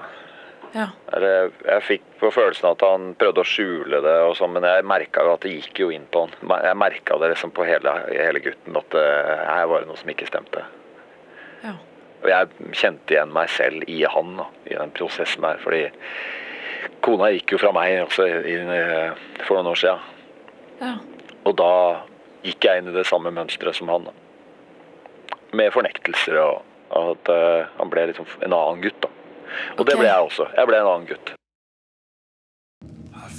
Ja. 0.71 0.87
Eller, 1.11 1.51
jeg 1.67 1.83
fikk 1.83 2.03
på 2.21 2.29
følelsen 2.31 2.69
at 2.69 2.83
han 2.85 3.09
prøvde 3.19 3.43
å 3.43 3.47
skjule 3.47 3.99
det, 4.03 4.17
og 4.23 4.37
sånn, 4.39 4.53
men 4.55 4.67
jeg 4.67 4.87
merka 4.87 5.25
at 5.33 5.43
det 5.43 5.57
gikk 5.57 5.83
jo 5.83 5.91
inn 5.91 6.07
på 6.11 6.27
han. 6.27 6.35
Jeg 6.63 6.79
merka 6.79 7.19
det 7.19 7.33
liksom 7.33 7.51
på 7.55 7.67
hele, 7.67 7.95
hele 8.07 8.43
gutten, 8.43 8.79
at 8.79 8.95
det 8.95 9.09
her 9.51 9.67
var 9.67 9.83
det 9.83 9.91
noe 9.91 9.99
som 9.99 10.15
ikke 10.15 10.31
stemte. 10.31 10.63
Ja. 11.63 11.75
Og 12.21 12.29
jeg 12.29 12.71
kjente 12.77 13.15
igjen 13.15 13.33
meg 13.33 13.49
selv 13.49 13.85
i 13.89 14.01
han, 14.05 14.33
da, 14.37 14.47
i 14.69 14.77
den 14.77 14.93
prosessen 14.97 15.45
der. 15.45 15.61
Fordi 15.63 15.83
kona 17.05 17.31
gikk 17.33 17.55
jo 17.55 17.61
fra 17.61 17.73
meg 17.75 17.97
også 18.05 18.27
i, 18.29 18.55
i, 18.55 18.81
for 19.47 19.57
noen 19.57 19.71
år 19.73 19.81
siden. 19.81 20.09
Ja. 20.81 20.95
Og 21.49 21.55
da 21.57 21.71
gikk 22.45 22.65
jeg 22.65 22.81
inn 22.81 22.91
i 22.91 22.97
det 22.97 23.07
samme 23.09 23.33
mønsteret 23.33 23.77
som 23.77 23.89
han. 23.89 24.09
da. 24.09 25.37
Med 25.57 25.73
fornektelser 25.73 26.37
og 26.41 26.61
og 26.91 27.13
at 27.15 27.31
uh, 27.31 27.69
han 27.77 27.91
ble 27.91 28.09
liksom 28.09 28.27
en 28.43 28.55
annen 28.55 28.81
gutt. 28.83 29.05
da. 29.05 29.11
Og 29.77 29.85
det 29.87 29.95
ble 29.99 30.09
jeg 30.09 30.27
også. 30.27 30.49
Jeg 30.57 30.67
ble 30.67 30.81
en 30.81 30.89
annen 30.93 31.07
gutt. 31.11 31.33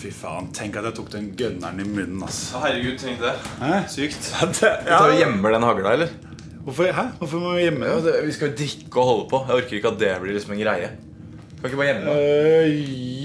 Fy 0.03 0.09
faen, 0.17 0.49
tenk 0.57 0.75
at 0.81 0.87
jeg 0.89 0.97
tok 0.97 1.11
den 1.13 1.27
gønneren 1.39 1.79
i 1.79 1.85
munnen, 1.87 2.23
Altså. 2.25 2.59
Herregud, 2.65 2.97
tenk 2.99 3.21
det. 3.23 3.35
Hæ? 3.61 3.83
Sykt. 3.93 4.31
det, 4.57 4.71
Vi 4.83 4.89
tar 4.89 5.13
og 5.13 5.21
gjemmer 5.21 5.55
den 5.55 5.67
hagla, 5.69 5.93
eller? 5.99 6.15
Hvorfor, 6.65 6.93
hæ? 6.95 7.05
Hvorfor 7.19 7.41
må 7.43 7.55
vi 7.57 7.65
gjemme 7.67 7.87
Ja, 7.89 7.97
det, 8.05 8.13
vi 8.27 8.33
skal 8.37 8.51
jo 8.53 8.57
drikke 8.61 9.01
og 9.03 9.07
holde 9.09 9.25
på. 9.33 9.41
Jeg 9.49 9.57
orker 9.63 9.77
ikke 9.79 9.91
at 9.93 9.99
det 9.99 10.11
blir 10.23 10.37
liksom 10.37 10.53
en 10.55 10.61
greie. 10.63 10.91
Kan 11.59 11.71
ikke 11.71 11.79
bare 11.81 11.89
gjemme 11.89 12.05
det. 12.07 12.13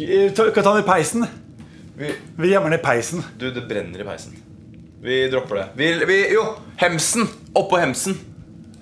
Uh, 0.08 0.32
ta- 0.38 0.50
kan 0.56 0.64
ta 0.66 0.74
den 0.78 0.84
i 0.84 0.88
peisen. 0.88 1.28
Vi, 1.98 2.10
Vi 2.38 2.50
gjemmer 2.52 2.70
den 2.74 2.80
i 2.80 2.84
peisen. 2.84 3.24
du, 3.40 3.48
det 3.54 3.68
brenner 3.70 4.02
i 4.02 4.08
peisen. 4.08 4.34
Vi 5.02 5.20
dropper 5.30 5.56
det. 5.62 5.68
Vi, 5.78 5.92
vi, 6.10 6.18
jo, 6.34 6.44
hemsen! 6.82 7.28
Oppå 7.56 7.78
hemsen. 7.82 8.18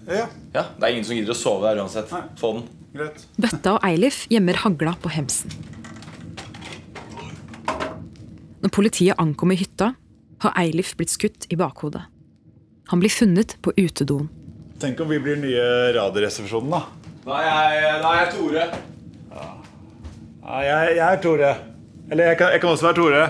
Ja, 0.08 0.28
Ja, 0.56 0.64
Det 0.80 0.84
er 0.88 0.94
ingen 0.96 1.04
som 1.08 1.16
gidder 1.18 1.36
å 1.36 1.38
sove 1.38 1.68
der 1.68 1.82
uansett. 1.84 2.12
Få 2.40 2.54
den. 2.56 2.64
greit. 2.96 3.26
Bøtta 3.36 3.74
og 3.76 3.84
Eilif 3.84 4.22
gjemmer 4.32 4.56
hagla 4.64 4.94
på 5.04 5.10
hemsen. 5.12 5.52
Når 8.64 8.72
politiet 8.74 9.20
ankommer 9.22 9.56
hytta, 9.60 9.92
har 10.42 10.56
Eilif 10.60 10.96
blitt 10.98 11.12
skutt 11.14 11.48
i 11.52 11.58
bakhodet. 11.60 12.02
Han 12.92 13.00
blir 13.04 13.10
funnet 13.12 13.58
på 13.66 13.74
utedoen. 13.78 14.30
Tenk 14.80 15.00
om 15.00 15.10
vi 15.10 15.20
blir 15.24 15.38
nye 15.40 15.66
Radioresepsjonen, 15.96 16.74
da. 16.74 16.82
Da 17.26 17.38
er 17.40 17.48
jeg, 17.48 17.94
da 18.04 18.10
er 18.12 18.20
jeg 18.20 18.34
Tore. 18.36 18.66
Ja, 19.36 20.58
jeg, 20.62 20.98
jeg 21.00 21.06
er 21.08 21.22
Tore. 21.24 21.52
Eller 22.12 22.30
jeg 22.32 22.38
kan, 22.42 22.52
jeg 22.54 22.62
kan 22.62 22.74
også 22.76 22.86
være 22.90 22.98
Tore. 23.00 23.24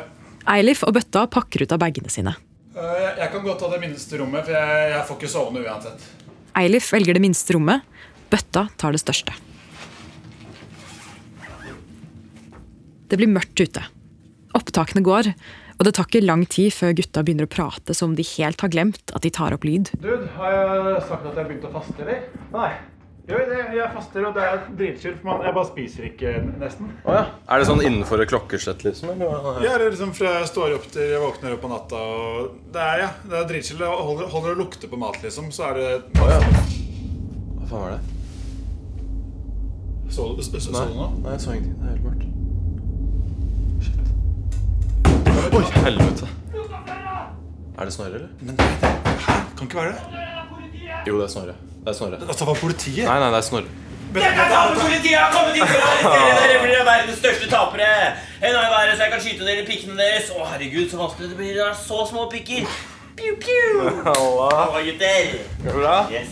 Eilif 0.56 0.82
og 0.86 0.94
bøtta 0.98 1.26
pakker 1.32 1.64
ut 1.66 1.74
av 1.76 1.80
bagene 1.82 2.12
sine. 2.14 2.34
Eh, 2.76 2.82
Jeg, 3.02 3.14
jeg 3.22 3.30
kan 3.34 3.46
godt 3.46 3.62
ta 3.64 3.70
det 3.72 3.80
minste 3.86 4.20
rommet, 4.20 4.44
for 4.46 4.58
jeg, 4.58 4.90
jeg 4.92 5.06
får 5.08 5.20
ikke 5.22 5.32
sovne 5.32 5.64
uansett. 5.64 6.08
Eilif 6.60 6.90
velger 6.94 7.16
det 7.18 7.24
minste 7.24 7.56
rommet. 7.56 7.86
Bøtta 8.34 8.66
tar 8.82 8.96
det 8.96 9.02
største. 9.04 9.36
Det 13.06 13.20
blir 13.22 13.30
mørkt 13.32 13.62
ute. 13.62 13.84
Opptakene 14.58 15.04
går, 15.06 15.30
og 15.76 15.86
det 15.88 15.96
tar 15.98 16.08
ikke 16.08 16.24
lang 16.24 16.46
tid 16.48 16.74
før 16.74 16.96
gutta 16.98 17.24
begynner 17.26 17.48
å 17.50 17.52
prate 17.52 17.96
som 17.98 18.16
de 18.16 18.26
helt 18.36 18.62
har 18.64 18.72
glemt 18.72 19.14
at 19.16 19.24
de 19.26 19.32
tar 19.34 19.56
opp 19.56 19.66
lyd. 19.68 19.92
Dude, 20.00 20.28
har 20.38 20.54
jeg 20.56 21.00
sagt 21.08 21.26
at 21.26 21.32
jeg 21.34 21.42
har 21.42 21.50
begynt 21.50 21.68
å 21.68 21.74
faste, 21.76 21.98
eller? 22.06 22.28
Nei. 22.56 22.74
Jo, 23.26 23.40
det, 23.50 23.58
jeg 23.74 23.90
faster, 23.90 24.26
og 24.28 24.36
det 24.38 24.44
er 24.46 25.16
man, 25.26 25.40
jeg 25.42 25.54
bare 25.56 25.66
spiser 25.66 26.06
ikke 26.12 26.34
nesten. 26.62 26.92
Å 27.10 27.16
ja. 27.16 27.24
Er 27.50 27.62
det 27.62 27.66
sånn 27.72 27.82
innenfor 27.82 28.22
et 28.22 28.30
klokkeslett, 28.30 28.86
liksom? 28.86 29.16
Eller? 29.16 29.48
Ja, 29.66 29.72
det 29.80 29.88
er 29.88 29.96
liksom 29.96 30.14
fra 30.14 30.36
jeg 30.44 30.52
står 30.52 30.76
opp 30.78 30.86
til 30.94 31.10
jeg 31.10 31.24
våkner 31.24 31.56
opp 31.56 31.64
på 31.66 31.72
natta, 31.74 32.04
og 32.06 32.54
det 32.76 32.84
er, 32.86 33.02
ja, 33.08 33.10
det 33.26 33.42
er. 33.42 33.58
Jeg 33.58 33.82
Holder, 33.82 34.30
holder 34.30 34.54
og 34.54 34.62
lukter 34.62 34.92
på 34.92 35.02
mat, 35.02 35.18
liksom, 35.26 35.50
så 35.56 35.72
er 35.72 35.82
det... 35.82 35.90
Hva 36.22 37.66
faen 37.66 37.82
var 37.82 37.98
det? 37.98 38.02
Så, 40.14 40.30
så, 40.38 40.48
så, 40.54 40.60
så 40.70 40.86
du 40.86 40.96
noe? 41.02 41.12
Nei, 41.26 41.34
jeg 41.34 41.46
så 41.48 41.58
ingenting. 41.58 41.78
Det 41.82 41.90
er 41.90 41.96
helt 41.96 42.06
mørkt. 42.06 42.35
Oi, 45.56 45.64
helvete. 45.86 46.28
Er 47.76 47.88
det 47.88 47.94
Snorre, 47.94 48.10
eller? 48.20 48.28
Men 48.42 48.56
nei, 48.56 48.68
det 48.82 48.92
hæ? 49.26 49.34
kan 49.58 49.68
ikke 49.68 49.78
være 49.82 49.96
det. 49.96 50.28
Jo, 51.08 51.18
det 51.20 51.26
er 51.28 51.32
Snorre. 51.34 51.56
Det 51.84 51.92
er 51.92 51.98
Snorre. 51.98 52.20
Altså, 52.28 52.46
var 52.50 52.62
politiet? 52.62 53.06
Nei, 53.08 53.18
nei, 53.24 53.30
det 53.34 53.42
er 53.42 53.48
Snorre. 53.50 53.74
Dette 54.16 54.28
er 54.32 54.48
tapepolitiet! 54.48 55.12
Jeg 55.12 55.20
har 55.20 55.34
kommet 55.34 55.58
inn 55.60 55.68
for 55.68 55.76
å 55.76 55.88
arrestere 55.92 56.36
dere 56.40 56.60
fordi 56.62 56.72
dere 56.72 56.84
er 56.84 56.88
verdens 56.88 57.18
største 57.20 57.50
tapere. 57.52 57.88
Henda 58.40 58.62
i 58.64 58.70
været 58.72 58.94
så 58.96 59.04
jeg 59.04 59.12
kan 59.12 59.24
skyte 59.26 59.48
dere 59.50 59.64
i 59.64 59.66
pikkene 59.68 59.98
deres. 60.00 60.30
Å, 60.32 60.46
herregud, 60.54 60.86
så 60.92 61.02
vanskelig 61.02 61.32
det 61.34 61.40
blir. 61.42 61.58
Det 61.58 61.66
er 61.66 61.76
så 61.82 62.06
små 62.08 62.28
pikker. 62.32 62.70
Pew, 63.20 63.36
pew. 63.44 63.84
Halla, 64.08 64.80
gutter. 64.88 65.36
Går 65.66 65.68
det 65.68 65.76
bra? 65.82 65.98
Yes. 66.12 66.32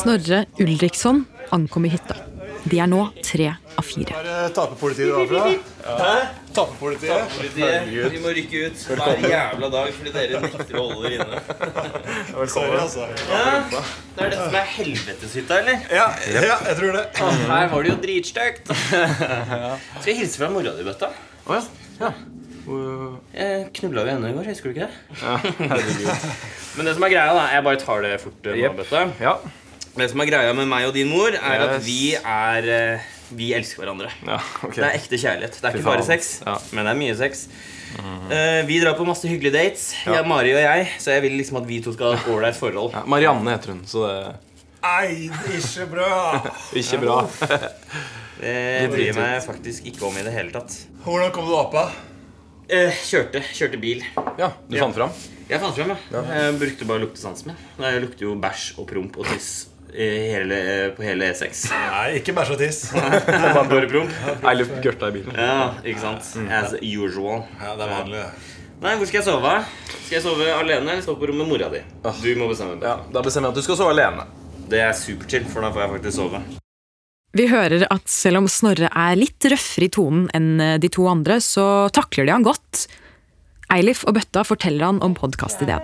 Snorre 0.00 0.40
Ulriksson 0.64 1.22
ankom 1.52 1.84
i 1.88 1.92
hytta. 1.92 2.16
De 2.66 2.80
er 2.82 2.88
nå 2.90 3.04
tre 3.22 3.52
av 3.52 3.84
fire. 3.86 4.16
Er 4.16 4.26
det 4.26 4.54
taperpolitiet 4.56 5.12
du 5.12 5.16
har 5.20 5.28
fra? 5.30 5.44
Hæ? 6.00 6.16
Taperpolitiet? 6.56 7.34
Politiet, 7.36 7.90
vi 8.14 8.20
må 8.22 8.32
rykke 8.36 8.62
ut 8.66 8.84
hver 8.90 9.26
jævla 9.26 9.70
dag 9.74 9.90
fordi 9.96 10.12
dere 10.14 10.40
nekter 10.44 10.78
å 10.80 10.84
holde 10.86 11.10
dere 11.10 11.18
inne. 11.18 11.42
Sorry, 12.56 12.78
altså. 12.80 13.08
Ja, 13.30 13.42
det 14.16 14.24
er 14.24 14.32
dette 14.32 14.40
som 14.40 14.56
er 14.60 14.70
helveteshytta, 14.76 15.60
eller? 15.60 15.84
Ja, 15.92 16.06
ja, 16.32 16.56
jeg 16.70 16.78
tror 16.80 16.96
det. 16.96 17.04
Her 17.20 17.68
var 17.74 17.84
det 17.84 17.92
jo 17.92 17.98
dritstygt. 18.06 18.72
Skal 18.72 20.10
jeg 20.10 20.18
hilse 20.22 20.40
fra 20.40 20.50
mora 20.54 20.72
di, 20.78 20.86
Bøtta? 20.86 21.12
Å 21.46 21.60
ja. 21.60 21.66
ja. 22.00 22.14
Jeg 23.36 23.68
knulla 23.78 24.02
jo 24.02 24.14
henne 24.16 24.32
i 24.32 24.34
går, 24.34 24.48
husker 24.50 24.72
du 24.72 24.74
ikke 24.74 24.88
det? 24.88 24.94
Ja. 25.22 25.36
Men 26.76 26.88
det 26.88 26.96
som 26.96 27.04
er 27.06 27.12
greia, 27.12 27.36
da 27.36 27.44
Jeg 27.54 27.64
bare 27.68 27.78
tar 27.80 28.02
det 28.02 28.16
fort 28.24 28.48
eh. 28.50 28.66
Bøtta. 28.80 29.04
Ja. 29.22 29.36
Det 29.96 30.10
som 30.12 30.20
er 30.20 30.28
greia 30.28 30.56
med 30.56 30.68
meg 30.68 30.88
og 30.88 30.96
din 30.96 31.08
mor, 31.08 31.32
er 31.32 31.62
at 31.68 31.78
vi 31.86 32.16
er 32.18 32.66
eh, 32.68 33.12
Vi 33.34 33.48
elsker 33.56 33.82
hverandre. 33.82 34.10
Ja, 34.26 34.36
okay. 34.62 34.76
Det 34.78 34.84
er 34.86 34.96
ekte 35.00 35.18
kjærlighet. 35.18 35.56
Det 35.60 35.66
er 35.70 35.78
ikke 35.78 35.88
bare 35.88 36.04
sex, 36.06 36.28
Ja. 36.46 36.56
men 36.72 36.84
det 36.86 36.92
er 36.92 36.98
mye 37.00 37.16
sex. 37.18 37.46
Eh, 38.30 38.60
vi 38.68 38.80
drar 38.82 38.94
på 38.98 39.06
masse 39.08 39.26
hyggelige 39.30 39.52
dates, 39.54 39.94
Ja. 40.04 40.18
jeg, 40.20 40.26
Mari 40.28 40.52
og 40.54 40.60
jeg, 40.62 40.88
så 41.02 41.10
jeg 41.16 41.22
vil 41.22 41.36
liksom 41.40 41.56
at 41.62 41.66
vi 41.66 41.80
to 41.82 41.92
skal 41.92 42.14
ha 42.16 42.48
et 42.48 42.56
forhold. 42.58 42.92
Ja, 42.92 43.02
Marianne 43.06 43.50
heter 43.56 43.72
hun, 43.74 43.82
så 43.86 44.06
det 44.06 44.34
Nei, 44.86 45.30
ikke 45.58 45.86
bra. 45.90 46.42
Ikke 46.78 46.98
bra. 47.02 47.16
Det 48.38 48.90
bryr 48.92 49.06
jeg 49.08 49.16
meg 49.16 49.40
faktisk 49.42 49.86
ikke 49.90 50.04
om 50.06 50.18
i 50.20 50.22
det 50.22 50.34
hele 50.34 50.52
tatt. 50.54 50.76
Hvordan 51.02 51.32
kom 51.34 51.48
du 51.48 51.54
opp 51.56 51.74
av? 51.74 51.96
Uh, 52.70 52.92
kjørte. 53.06 53.42
Kjørte 53.56 53.80
bil. 53.82 54.04
Ja, 54.38 54.52
du 54.68 54.76
fant 54.78 54.94
fram? 54.94 55.10
Jeg 55.48 55.62
fant 55.62 55.74
frem, 55.74 55.90
ja. 56.12 56.22
Jeg 56.36 56.54
brukte 56.60 56.86
bare 56.86 57.02
luktesansen 57.02 57.50
min. 57.50 57.58
Jeg 57.82 58.02
lukter 58.04 58.28
jo 58.28 58.36
bæsj 58.42 58.76
og 58.78 58.86
promp 58.90 59.18
og 59.22 59.26
tiss 59.32 59.68
hele, 59.96 60.58
på 60.96 61.04
hele 61.06 61.30
E6. 61.32 61.66
Nei, 61.72 62.18
ikke 62.20 62.34
bæsj 62.36 62.52
og 62.54 62.60
tiss. 62.60 62.82
Eilif 64.50 64.74
gørta 64.84 65.08
i 65.08 65.14
bilen. 65.16 65.32
Ja, 65.38 65.70
ikke 65.84 66.02
sant? 66.02 66.28
As 66.52 66.76
usual. 66.82 67.46
Ja, 67.62 67.72
det 67.78 67.86
er 67.86 67.94
vanlig. 67.94 68.26
Nei, 68.82 68.92
hvor 69.00 69.08
skal 69.08 69.22
jeg 69.22 69.26
sove? 69.30 69.54
Skal 69.94 70.18
jeg 70.18 70.24
sove 70.26 70.50
alene 70.52 70.92
eller 70.92 71.04
sove 71.04 71.16
på 71.22 71.30
rommet 71.30 71.46
med 71.46 71.54
mora 71.54 71.70
di? 71.72 71.80
Du 72.20 72.28
må 72.36 72.50
bestemme. 72.50 72.76
Ja, 72.84 72.98
Da 73.12 73.22
bestemmer 73.24 73.48
jeg 73.48 73.56
at 73.56 73.62
du 73.62 73.64
skal 73.64 73.80
sove 73.80 73.94
alene. 73.96 74.26
Det 74.68 74.82
er 74.82 74.92
superchill, 74.98 75.46
for 75.48 75.64
da 75.64 75.70
får 75.72 75.84
jeg 75.86 75.92
faktisk 75.96 76.18
sove. 76.18 76.42
Vi 77.36 77.46
hører 77.50 77.86
at 77.92 78.08
selv 78.08 78.40
om 78.42 78.46
Snorre 78.48 78.88
er 78.88 79.16
litt 79.18 79.44
røffere 79.48 79.88
i 79.88 79.92
tonen 79.92 80.28
enn 80.36 80.60
eh, 80.62 80.76
de 80.80 80.88
to 80.92 81.04
andre, 81.08 81.36
så 81.44 81.88
takler 81.96 82.28
de 82.28 82.32
han 82.36 82.46
godt. 82.46 82.86
Eilif 83.72 84.04
og 84.06 84.16
Bøtta 84.16 84.44
forteller 84.46 84.88
han 84.88 85.00
om 85.04 85.16
podkastideen. 85.16 85.82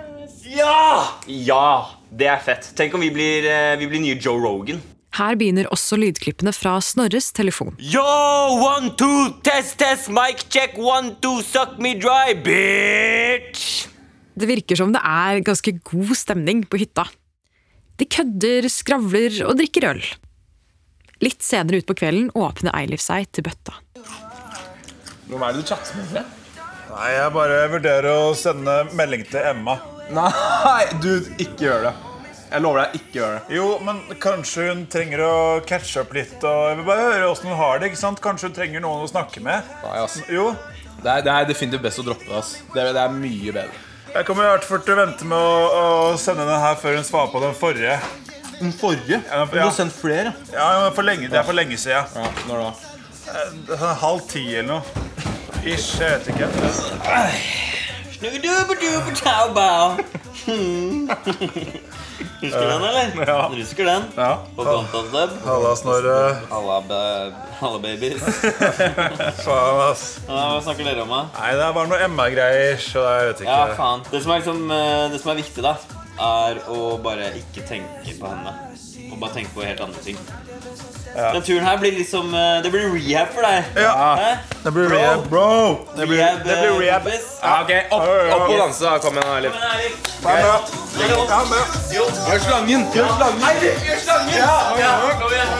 Ja! 0.53 1.17
Ja! 1.27 1.65
Det 2.13 2.27
er 2.29 2.41
fett. 2.45 2.67
Tenk 2.77 2.93
om 2.93 3.01
vi 3.01 3.09
blir, 3.13 3.45
eh, 3.49 3.75
vi 3.79 3.87
blir 3.89 4.01
nye 4.03 4.19
Joe 4.21 4.37
Rogan. 4.37 4.81
Her 5.13 5.35
begynner 5.37 5.67
også 5.69 5.97
lydklippene 5.97 6.53
fra 6.53 6.79
Snorres 6.81 7.31
telefon. 7.33 7.75
Yo, 7.77 8.01
one, 8.01 8.95
two, 8.97 9.33
test, 9.45 9.77
test, 9.77 10.09
mic 10.09 10.45
check, 10.49 10.77
one, 10.77 11.15
two, 11.21 11.41
suck 11.45 11.77
me 11.77 11.93
dry, 11.93 12.33
bitch! 12.33 13.87
Det 14.33 14.49
virker 14.49 14.75
som 14.79 14.93
det 14.93 15.01
er 15.05 15.43
ganske 15.45 15.75
god 15.85 16.15
stemning 16.17 16.63
på 16.65 16.81
hytta. 16.81 17.05
De 18.01 18.05
kødder, 18.09 18.65
skravler 18.73 19.43
og 19.45 19.57
drikker 19.59 19.85
øl. 19.91 20.01
Litt 21.21 21.45
senere 21.45 21.83
utpå 21.83 21.93
kvelden 22.01 22.31
åpner 22.33 22.73
Eilif 22.73 23.01
seg 23.05 23.29
til 23.31 23.45
Bøtta. 23.45 23.77
Hvem 25.29 25.45
er 25.45 25.53
det 25.53 25.61
du 25.61 25.69
chatter 25.69 26.01
med? 26.01 26.25
Nei, 26.89 27.09
jeg 27.13 27.33
bare 27.37 27.61
vurderer 27.69 28.09
å 28.11 28.33
sende 28.37 28.81
melding 28.97 29.29
til 29.29 29.45
Emma. 29.53 29.77
Nei, 30.11 30.83
du, 31.01 31.11
ikke 31.39 31.63
gjør 31.69 31.87
det. 31.87 31.93
Jeg 32.53 32.61
lover 32.61 32.83
deg, 32.83 32.97
ikke 32.99 33.17
gjør 33.17 33.31
det. 33.37 33.55
Jo, 33.55 33.67
men 33.81 34.01
kanskje 34.21 34.67
hun 34.67 34.83
trenger 34.93 35.23
å 35.25 35.31
catche 35.65 36.03
opp 36.03 36.11
litt. 36.13 36.35
Og 36.45 36.67
jeg 36.69 36.77
vil 36.77 36.85
bare 36.85 37.05
høre 37.07 37.29
hvordan 37.31 37.49
hun 37.49 37.57
har 37.57 37.79
det. 37.81 37.87
ikke 37.89 38.01
sant? 38.03 38.21
Kanskje 38.21 38.49
hun 38.51 38.57
trenger 38.59 38.83
noen 38.83 39.05
å 39.05 39.09
snakke 39.09 39.41
med. 39.41 39.71
Nei, 39.85 39.95
ass. 40.03 40.19
Jo, 40.29 40.51
Det 41.03 41.09
er, 41.09 41.23
det 41.25 41.31
er 41.33 41.47
definitivt 41.49 41.81
best 41.87 41.99
å 42.03 42.05
droppe 42.05 42.27
det. 42.29 42.37
ass. 42.43 42.51
Det 42.75 42.83
er, 42.83 42.91
det 42.93 43.01
er 43.01 43.15
mye 43.17 43.55
bedre. 43.55 43.81
Jeg 44.13 44.27
kommer 44.27 44.45
i 44.45 44.51
hvert 44.53 44.67
fall 44.69 44.83
til 44.85 44.93
å 44.93 44.99
vente 45.01 45.25
med 45.25 45.39
å, 45.41 45.81
å 46.13 46.17
sende 46.21 46.45
den 46.45 46.61
her 46.61 46.77
før 46.77 46.99
hun 46.99 47.07
svarer 47.07 47.31
på 47.33 47.41
den 47.41 47.55
forrige. 47.57 47.97
Den 48.59 48.75
forrige? 48.77 49.17
Ja, 49.25 49.41
Du 49.49 49.57
har 49.63 49.73
sendt 49.73 49.97
flere. 49.97 50.35
Ja, 50.53 50.67
men 50.83 50.93
for 50.93 51.01
lenge, 51.09 51.31
Det 51.33 51.39
er 51.41 51.47
for 51.49 51.57
lenge 51.57 51.79
siden. 51.81 52.05
Ja, 52.13 52.29
når 52.51 52.67
da? 52.67 52.71
Eh, 53.33 53.53
Sånn 53.73 53.97
halv 54.05 54.27
ti 54.29 54.45
eller 54.53 54.75
noe. 54.75 55.07
Ish, 55.65 55.95
jeg 55.97 56.19
vet 56.19 56.35
ikke. 56.35 57.72
Hmm. 60.43 61.07
Husker 62.43 62.59
du 62.59 62.67
den, 62.67 62.83
eller? 62.83 63.11
Ja. 63.27 63.35
Du 63.51 63.55
husker 63.59 63.85
den? 63.87 64.03
Ja. 64.17 64.29
På 64.55 64.63
Contentdub. 64.67 65.35
Halla, 65.45 65.71
Snorre. 65.79 66.15
Halla, 66.49 66.77
ba- 66.87 67.31
halla, 67.59 67.79
babies. 67.83 68.23
Faen, 69.45 69.81
ass. 69.89 70.03
Ja, 70.27 70.41
Hva 70.55 70.61
snakker 70.65 70.87
dere 70.89 71.05
om, 71.05 71.13
da? 71.13 71.21
Nei, 71.37 71.51
det 71.59 71.65
er 71.67 71.75
bare 71.77 71.91
noe 71.93 72.01
Emma-greier, 72.07 72.79
så 72.83 73.03
jeg 73.07 73.29
vet 73.31 73.43
ikke. 73.45 73.57
Ja, 73.59 73.77
faen. 73.79 74.03
Det 74.11 74.23
som 74.25 74.33
er, 74.35 74.43
liksom, 74.43 74.63
eh, 74.75 75.05
det 75.13 75.21
som 75.23 75.31
er 75.33 75.39
viktig, 75.39 75.63
da, 75.63 75.75
er 76.31 76.59
å 76.75 76.81
bare 77.03 77.31
ikke 77.39 77.63
tenke 77.69 78.17
på 78.19 78.33
henne. 78.33 78.55
Og 79.11 79.19
bare 79.21 79.35
tenke 79.39 79.55
på 79.55 79.63
helt 79.67 79.83
andre 79.87 80.03
ting. 80.03 80.19
Den 81.13 81.43
turen 81.45 81.61
her 81.67 81.77
blir 81.77 81.91
liksom 81.93 82.31
eh, 82.33 82.61
Det 82.63 82.69
blir 82.73 82.87
rehab 82.95 83.27
for 83.35 83.41
deg. 83.45 83.63
Ja. 83.77 84.15
Det 84.63 84.71
blir 84.73 84.87
Bro. 84.89 84.97
rehab, 84.97 85.27
bro. 85.29 85.77
Det 85.97 86.07
blir, 86.09 86.17
Rehab, 86.17 86.37
det 86.47 86.55
blir 86.57 86.71
eh, 86.73 86.79
rehab. 86.79 87.07
Ja, 87.43 87.61
ok, 87.61 87.71
Opp, 87.91 88.01
opp 88.33 88.49
og 88.49 88.57
danse. 88.63 88.83
da. 88.87 88.97
Kom 89.03 89.13
igjen, 89.19 89.33
Eilif. 89.37 89.53
Gjør 91.93 92.39
slangen! 92.41 92.81
Gjør 92.95 93.09
slangen! 93.17 93.43
Erik, 93.51 93.77
gjør 93.85 93.99
slangen! 94.01 94.35
Ja, 94.39 94.95
kom 95.21 95.31
igjen. 95.37 95.51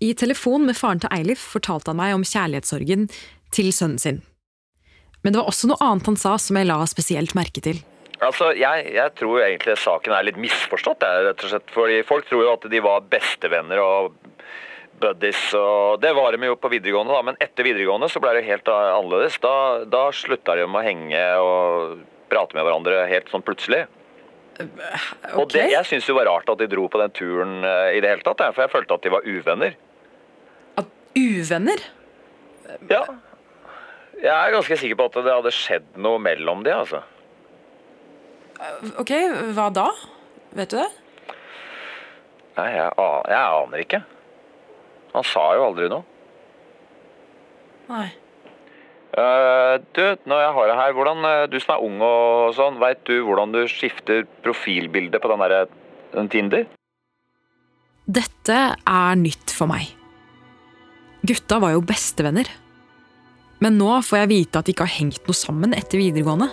I 0.00 0.12
telefon 0.14 0.66
med 0.68 0.76
faren 0.78 1.00
til 1.02 1.10
Eilif 1.14 1.42
fortalte 1.56 1.90
han 1.90 1.98
meg 1.98 2.14
om 2.14 2.22
kjærlighetssorgen 2.26 3.08
til 3.54 3.72
sønnen 3.74 3.98
sin. 3.98 4.20
Men 5.24 5.34
det 5.34 5.40
var 5.42 5.48
også 5.50 5.66
noe 5.72 5.82
annet 5.82 6.06
han 6.06 6.18
sa 6.20 6.36
som 6.38 6.54
jeg 6.60 6.68
la 6.70 6.76
spesielt 6.86 7.34
merke 7.34 7.60
til. 7.64 7.80
Altså, 8.18 8.50
jeg, 8.58 8.88
jeg 8.96 9.14
tror 9.18 9.44
egentlig 9.44 9.76
saken 9.78 10.14
er 10.14 10.26
litt 10.26 10.40
misforstått, 10.40 11.04
rett 11.28 11.44
og 11.44 11.52
slett. 11.52 11.68
Fordi 11.74 12.00
folk 12.06 12.26
tror 12.28 12.44
jo 12.44 12.54
at 12.56 12.66
de 12.70 12.80
var 12.82 13.06
bestevenner 13.10 13.82
og 13.82 14.16
buddies, 14.98 15.42
og 15.54 16.00
det 16.02 16.10
var 16.16 16.34
de 16.34 16.48
jo 16.48 16.56
på 16.58 16.70
videregående, 16.72 17.14
da. 17.14 17.22
Men 17.22 17.38
etter 17.42 17.66
videregående 17.66 18.08
så 18.10 18.22
ble 18.22 18.34
det 18.34 18.48
helt 18.48 18.66
annerledes. 18.72 19.38
Da, 19.42 19.54
da 19.86 20.08
slutta 20.14 20.56
de 20.58 20.66
med 20.66 20.80
å 20.80 20.86
henge 20.88 21.22
og 21.44 22.00
prate 22.32 22.58
med 22.58 22.66
hverandre 22.66 23.04
helt 23.08 23.30
sånn 23.32 23.44
plutselig. 23.46 23.84
Og 25.38 25.46
det, 25.54 25.68
jeg 25.70 25.86
syns 25.86 26.08
det 26.08 26.16
var 26.16 26.26
rart 26.26 26.50
at 26.50 26.58
de 26.58 26.66
dro 26.70 26.88
på 26.90 26.98
den 26.98 27.12
turen 27.14 27.60
uh, 27.62 27.94
i 27.94 28.00
det 28.02 28.10
hele 28.10 28.26
tatt, 28.26 28.42
for 28.50 28.64
jeg 28.64 28.72
følte 28.72 28.96
at 28.98 29.06
de 29.06 29.12
var 29.14 29.28
uvenner. 29.28 29.76
At 30.80 30.90
Uvenner? 31.14 31.84
Ja. 32.90 33.04
Jeg 34.18 34.34
er 34.34 34.56
ganske 34.56 34.80
sikker 34.80 34.98
på 34.98 35.06
at 35.06 35.20
det 35.22 35.36
hadde 35.36 35.54
skjedd 35.54 35.86
noe 36.02 36.18
mellom 36.22 36.66
de, 36.66 36.74
altså. 36.74 37.04
Ok, 38.98 39.12
hva 39.54 39.68
da? 39.74 39.88
Vet 40.58 40.72
du 40.72 40.78
det? 40.80 40.88
Nei, 42.58 42.70
jeg, 42.74 42.88
jeg 42.98 43.42
aner 43.42 43.82
ikke. 43.84 44.00
Han 45.14 45.26
sa 45.26 45.44
jo 45.56 45.66
aldri 45.68 45.90
noe. 45.92 46.04
Nei. 47.88 48.08
Uh, 49.18 49.80
du, 49.96 50.02
når 50.28 50.42
jeg 50.42 50.54
har 50.56 50.68
deg 50.68 50.78
her, 50.78 50.94
hvordan, 50.94 51.22
eh, 51.24 51.44
du 51.50 51.56
som 51.62 51.72
er 51.74 51.84
ung 51.86 52.02
og 52.04 52.50
sånn, 52.54 52.76
veit 52.82 53.00
du 53.08 53.14
hvordan 53.24 53.54
du 53.54 53.62
skifter 53.70 54.26
profilbilde 54.44 55.18
på 55.22 55.30
den 55.32 55.42
derre 55.42 55.62
Tinder? 56.30 56.66
Dette 58.08 58.58
er 58.76 59.18
nytt 59.20 59.52
for 59.54 59.70
meg. 59.70 59.90
Gutta 61.26 61.58
var 61.62 61.74
jo 61.74 61.84
bestevenner. 61.84 62.48
Men 63.64 63.80
nå 63.80 63.90
får 64.06 64.22
jeg 64.22 64.30
vite 64.30 64.60
at 64.60 64.68
de 64.68 64.76
ikke 64.76 64.86
har 64.86 64.98
hengt 65.00 65.24
noe 65.26 65.36
sammen 65.36 65.74
etter 65.76 66.00
videregående. 66.00 66.52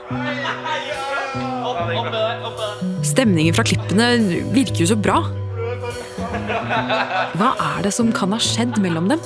Stemningen 3.15 3.56
fra 3.56 3.63
klippene 3.63 4.10
virker 4.51 4.82
jo 4.84 4.89
så 4.89 4.95
bra. 4.99 5.21
Hva 7.39 7.54
er 7.56 7.86
det 7.86 7.93
som 7.95 8.12
kan 8.12 8.36
ha 8.36 8.39
skjedd 8.43 8.75
mellom 8.84 9.08
dem? 9.13 9.23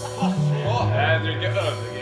Jeg 0.94 1.99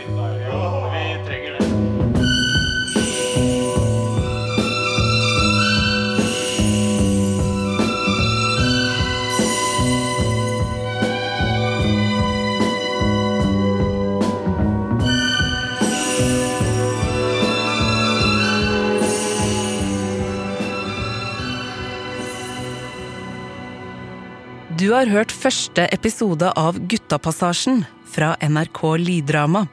Du 24.88 24.94
har 24.94 25.10
hørt 25.12 25.28
første 25.36 25.84
episode 25.92 26.48
av 26.56 26.78
Guttapassasjen 26.88 27.82
fra 28.08 28.30
NRK 28.40 28.78
Lyddrama. 28.96 29.66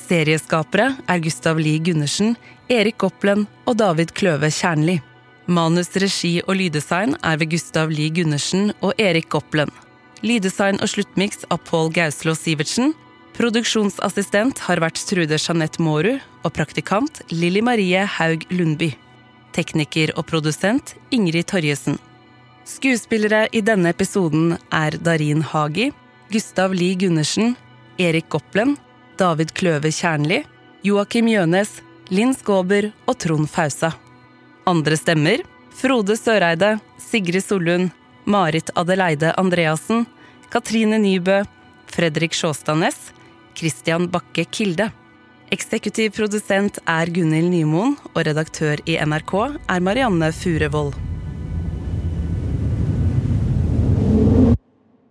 Serieskapere 0.00 0.86
er 1.04 1.18
Gustav 1.20 1.58
Lie 1.60 1.82
Gundersen, 1.84 2.30
Erik 2.72 3.04
Opplen 3.04 3.42
og 3.68 3.76
David 3.82 4.14
Kløve 4.16 4.48
Kjernli. 4.48 4.94
Manus, 5.52 5.90
regi 6.00 6.38
og 6.46 6.56
lyddesign 6.56 7.12
er 7.20 7.36
ved 7.42 7.52
Gustav 7.52 7.92
Lie 7.92 8.14
Gundersen 8.16 8.72
og 8.78 8.96
Erik 8.96 9.36
Opplen. 9.36 9.68
Lyddesign 10.24 10.80
og 10.80 10.94
sluttmiks 10.94 11.44
av 11.52 11.60
Pål 11.68 11.92
Gauslå 12.00 12.32
Sivertsen. 12.32 12.96
Produksjonsassistent 13.36 14.64
har 14.64 14.80
vært 14.80 15.04
Trude 15.10 15.36
Jeanette 15.36 15.84
Mårud, 15.84 16.24
og 16.40 16.56
praktikant 16.56 17.20
Lilly 17.28 17.60
Marie 17.60 18.08
Haug 18.16 18.48
Lundby. 18.48 18.94
Tekniker 19.52 20.16
og 20.16 20.24
produsent 20.32 20.96
Ingrid 21.12 21.52
Torjesen. 21.52 22.00
Skuespillere 22.64 23.48
i 23.52 23.60
denne 23.60 23.90
episoden 23.92 24.54
er 24.72 24.96
Darin 25.04 25.42
Hagi, 25.44 25.90
Gustav 26.32 26.72
Lie 26.72 26.94
Gundersen, 26.96 27.54
Erik 27.98 28.30
Gopplen, 28.32 28.76
David 29.20 29.52
Kløve 29.52 29.92
Kjernli, 29.92 30.40
Joakim 30.82 31.28
Jønes, 31.28 31.82
Linn 32.08 32.32
Skåber 32.34 32.88
og 33.04 33.18
Trond 33.20 33.50
Fausa. 33.52 33.92
Andre 34.64 34.96
stemmer 34.96 35.44
Frode 35.76 36.16
Søreide, 36.16 36.78
Sigrid 36.98 37.44
Sollund, 37.44 37.92
Marit 38.24 38.72
Adeleide 38.74 39.34
Andreassen, 39.36 40.06
Katrine 40.48 40.98
Nybø, 40.98 41.42
Fredrik 41.92 42.32
Sjåstad 42.32 42.80
Næss, 42.80 43.10
Christian 43.54 44.08
Bakke 44.08 44.46
Kilde. 44.48 44.88
Eksekutiv 45.52 46.16
produsent 46.16 46.80
er 46.88 47.12
Gunhild 47.12 47.52
Nymoen, 47.52 47.98
og 48.14 48.24
redaktør 48.24 48.80
i 48.88 48.96
NRK 49.04 49.34
er 49.68 49.84
Marianne 49.84 50.32
Furevold. 50.32 51.13